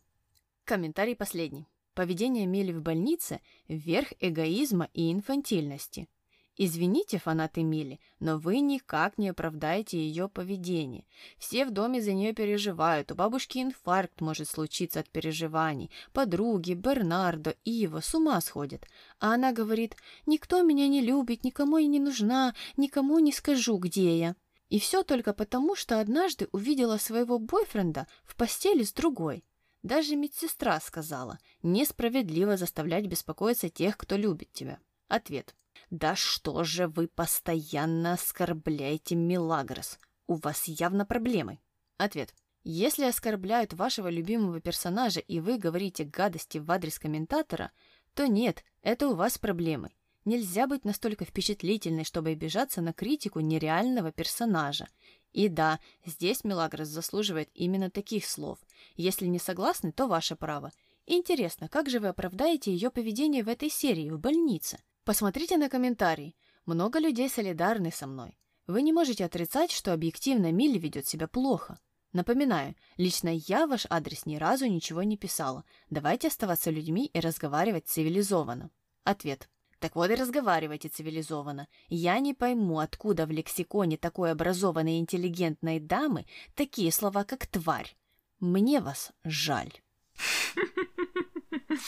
[0.65, 1.67] Комментарий последний.
[1.95, 6.09] Поведение Мели в больнице– верх эгоизма и инфантильности.
[6.57, 11.05] Извините, фанаты Мили, но вы никак не оправдаете ее поведение.
[11.39, 15.91] Все в доме за нее переживают, у бабушки инфаркт может случиться от переживаний.
[16.13, 18.85] Подруги, Бернардо, Ива с ума сходят.
[19.21, 24.19] А она говорит, никто меня не любит, никому я не нужна, никому не скажу, где
[24.19, 24.37] я.
[24.69, 29.45] И все только потому, что однажды увидела своего бойфренда в постели с другой.
[29.85, 34.79] Даже медсестра сказала, несправедливо заставлять беспокоиться тех, кто любит тебя.
[35.09, 35.55] Ответ.
[35.91, 39.99] Да что же вы постоянно оскорбляете Милагрос?
[40.27, 41.61] У вас явно проблемы.
[41.99, 42.35] Ответ.
[42.63, 47.71] Если оскорбляют вашего любимого персонажа и вы говорите гадости в адрес комментатора,
[48.15, 49.91] то нет, это у вас проблемы.
[50.25, 54.89] Нельзя быть настолько впечатлительной, чтобы обижаться на критику нереального персонажа.
[55.35, 58.59] И да, здесь Мелагрос заслуживает именно таких слов.
[58.95, 60.71] Если не согласны, то ваше право.
[61.07, 64.79] Интересно, как же вы оправдаете ее поведение в этой серии, в больнице?
[65.05, 66.37] Посмотрите на комментарии.
[66.67, 68.39] Много людей солидарны со мной.
[68.69, 71.81] Вы не можете отрицать, что объективно Милли ведет себя плохо.
[72.13, 75.65] Напоминаю, лично я ваш адрес ни разу ничего не писала.
[75.91, 78.71] Давайте оставаться людьми и разговаривать цивилизованно.
[79.03, 79.51] Ответ.
[79.85, 81.69] Так вот и разговаривайте цивилизованно.
[81.91, 86.25] Я не пойму, откуда в лексиконе такой образованной и интеллигентной дамы
[86.55, 87.95] такие слова, как «тварь».
[88.41, 89.73] Мне вас жаль.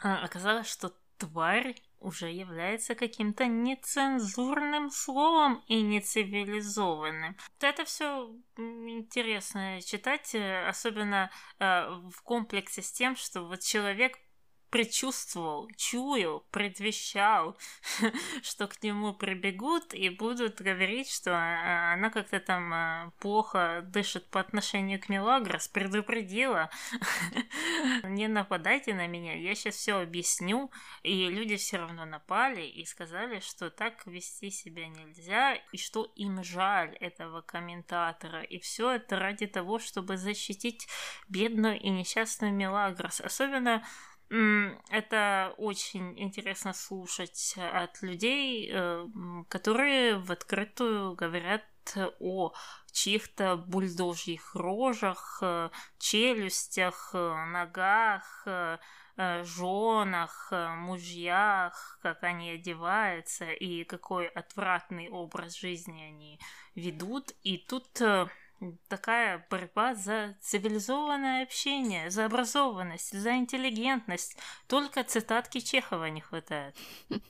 [0.00, 7.34] А, оказалось, что «тварь» уже является каким-то нецензурным словом и нецивилизованным.
[7.60, 11.64] Это все интересно читать, э, особенно э,
[12.14, 14.18] в комплексе с тем, что вот человек
[14.70, 17.56] предчувствовал, чуял, предвещал,
[18.42, 24.28] что к нему прибегут и будут говорить, что а, она как-то там а, плохо дышит
[24.30, 26.70] по отношению к Мелагрос, предупредила.
[28.04, 30.70] Не нападайте на меня, я сейчас все объясню.
[31.02, 36.42] И люди все равно напали и сказали, что так вести себя нельзя, и что им
[36.44, 38.42] жаль этого комментатора.
[38.42, 40.88] И все это ради того, чтобы защитить
[41.28, 43.20] бедную и несчастную Мелагрос.
[43.20, 43.82] Особенно
[44.30, 49.06] это очень интересно слушать от людей, э,
[49.48, 51.64] которые в открытую говорят
[52.20, 52.52] о
[52.92, 58.46] чьих-то бульдожьих рожах, э, челюстях, э, ногах,
[59.42, 66.40] женах, мужьях, как они одеваются и какой отвратный образ жизни они
[66.76, 67.32] ведут.
[67.42, 68.00] И тут
[68.88, 74.36] такая борьба за цивилизованное общение, за образованность, за интеллигентность.
[74.66, 76.76] Только цитатки Чехова не хватает.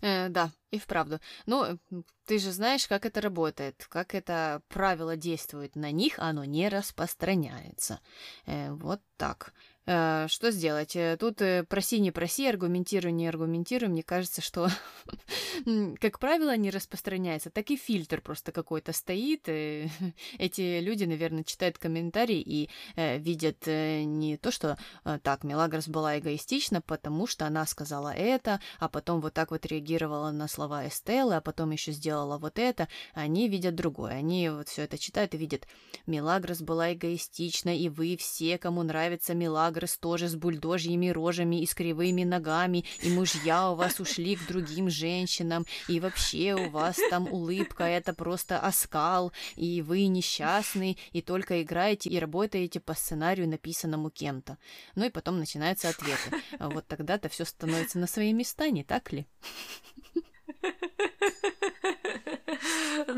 [0.00, 1.20] Э, да, и вправду.
[1.46, 1.78] Ну,
[2.24, 8.00] ты же знаешь, как это работает, как это правило действует на них, оно не распространяется.
[8.46, 9.52] Э, вот так.
[9.90, 10.94] Э, что сделать?
[10.96, 13.88] Э, тут э, проси, не проси, аргументируй, не аргументируй.
[13.88, 14.68] Мне кажется, что,
[16.00, 17.48] как правило, не распространяется.
[17.48, 19.48] Так и фильтр просто какой-то стоит.
[20.38, 24.76] Эти люди, наверное, читают комментарии и видят не то, что
[25.22, 30.30] так, Мелагрос была эгоистична, потому что она сказала это, а потом вот так вот реагировала
[30.32, 32.88] на слова Эстеллы, а потом еще сделала вот это.
[33.14, 34.12] Они видят другое.
[34.12, 35.66] Они вот все это читают и видят,
[36.06, 41.66] Мелагрос была эгоистична, и вы все, кому нравится Мелагрос, Агрес тоже с бульдожьими рожами и
[41.66, 46.96] с кривыми ногами, и мужья у вас ушли к другим женщинам, и вообще у вас
[47.10, 53.48] там улыбка, это просто оскал, и вы несчастны, и только играете и работаете по сценарию,
[53.48, 54.58] написанному кем-то.
[54.96, 56.42] Ну и потом начинаются ответы.
[56.58, 59.28] Вот тогда-то все становится на свои места, не так ли?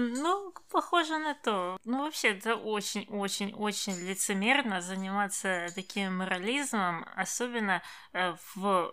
[0.02, 1.78] Ну, похоже на то.
[1.84, 7.82] Ну, вообще, это очень-очень-очень лицемерно заниматься таким морализмом, особенно
[8.12, 8.92] э, в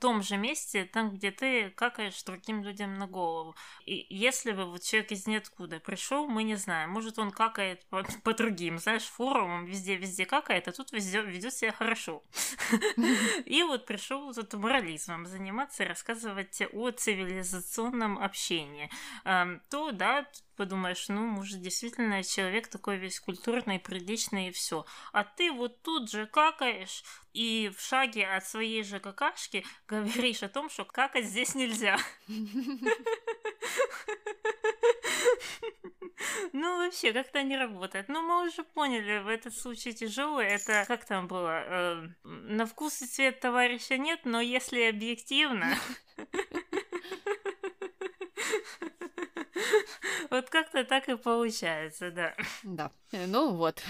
[0.00, 3.56] том же месте, там, где ты какаешь другим людям на голову.
[3.84, 8.04] И если бы вот человек из ниоткуда пришел, мы не знаем, может, он какает по,
[8.22, 12.22] по другим, знаешь, форумам, везде-везде какает, а тут везде ведет себя хорошо.
[13.44, 18.88] И вот пришел тут морализмом заниматься, рассказывать о цивилизационном общении.
[19.70, 24.84] То, да, подумаешь, ну, может, действительно человек такой весь культурный, приличный и все.
[25.12, 30.48] А ты вот тут же какаешь и в шаге от своей же какашки говоришь о
[30.48, 31.96] том, что какать здесь нельзя.
[36.52, 38.08] Ну, вообще, как-то не работает.
[38.08, 40.46] Ну, мы уже поняли, в этот случай тяжелый.
[40.46, 45.76] Это, как там было, э, на вкус и цвет товарища нет, но если объективно...
[50.30, 52.34] Вот как-то так и получается, да.
[52.62, 52.90] Да.
[53.12, 53.82] Э, ну вот,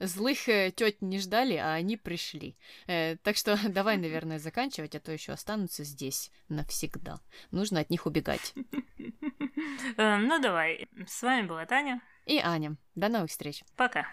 [0.00, 2.56] злых э, тет не ждали, а они пришли.
[2.86, 7.20] Э, так что давай, наверное, заканчивать, а то еще останутся здесь навсегда.
[7.50, 8.54] Нужно от них убегать.
[9.96, 10.88] Ну давай.
[11.06, 12.00] С вами была Таня.
[12.26, 12.76] И Аня.
[12.94, 13.64] До новых встреч.
[13.76, 14.06] Пока.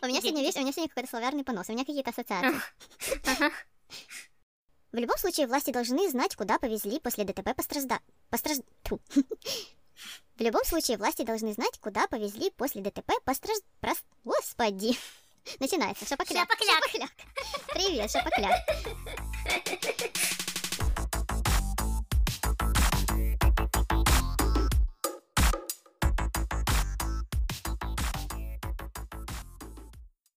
[0.00, 2.60] У меня сегодня, видишь, у меня сегодня какой-то словарный понос, у меня какие-то ассоциации.
[4.92, 8.00] В любом случае, власти должны знать, куда повезли после ДТП постражда...
[8.30, 8.58] Постраж...
[8.82, 9.00] Тьфу.
[10.36, 13.58] В любом случае, власти должны знать, куда повезли после ДТП постраж...
[13.80, 13.98] Прос...
[14.24, 14.96] Господи.
[15.60, 16.06] Начинается.
[16.06, 16.48] Шапокляк.
[16.48, 16.84] Шапокляк.
[16.84, 17.10] Шапокляк.
[17.74, 18.60] Привет, шапокляк.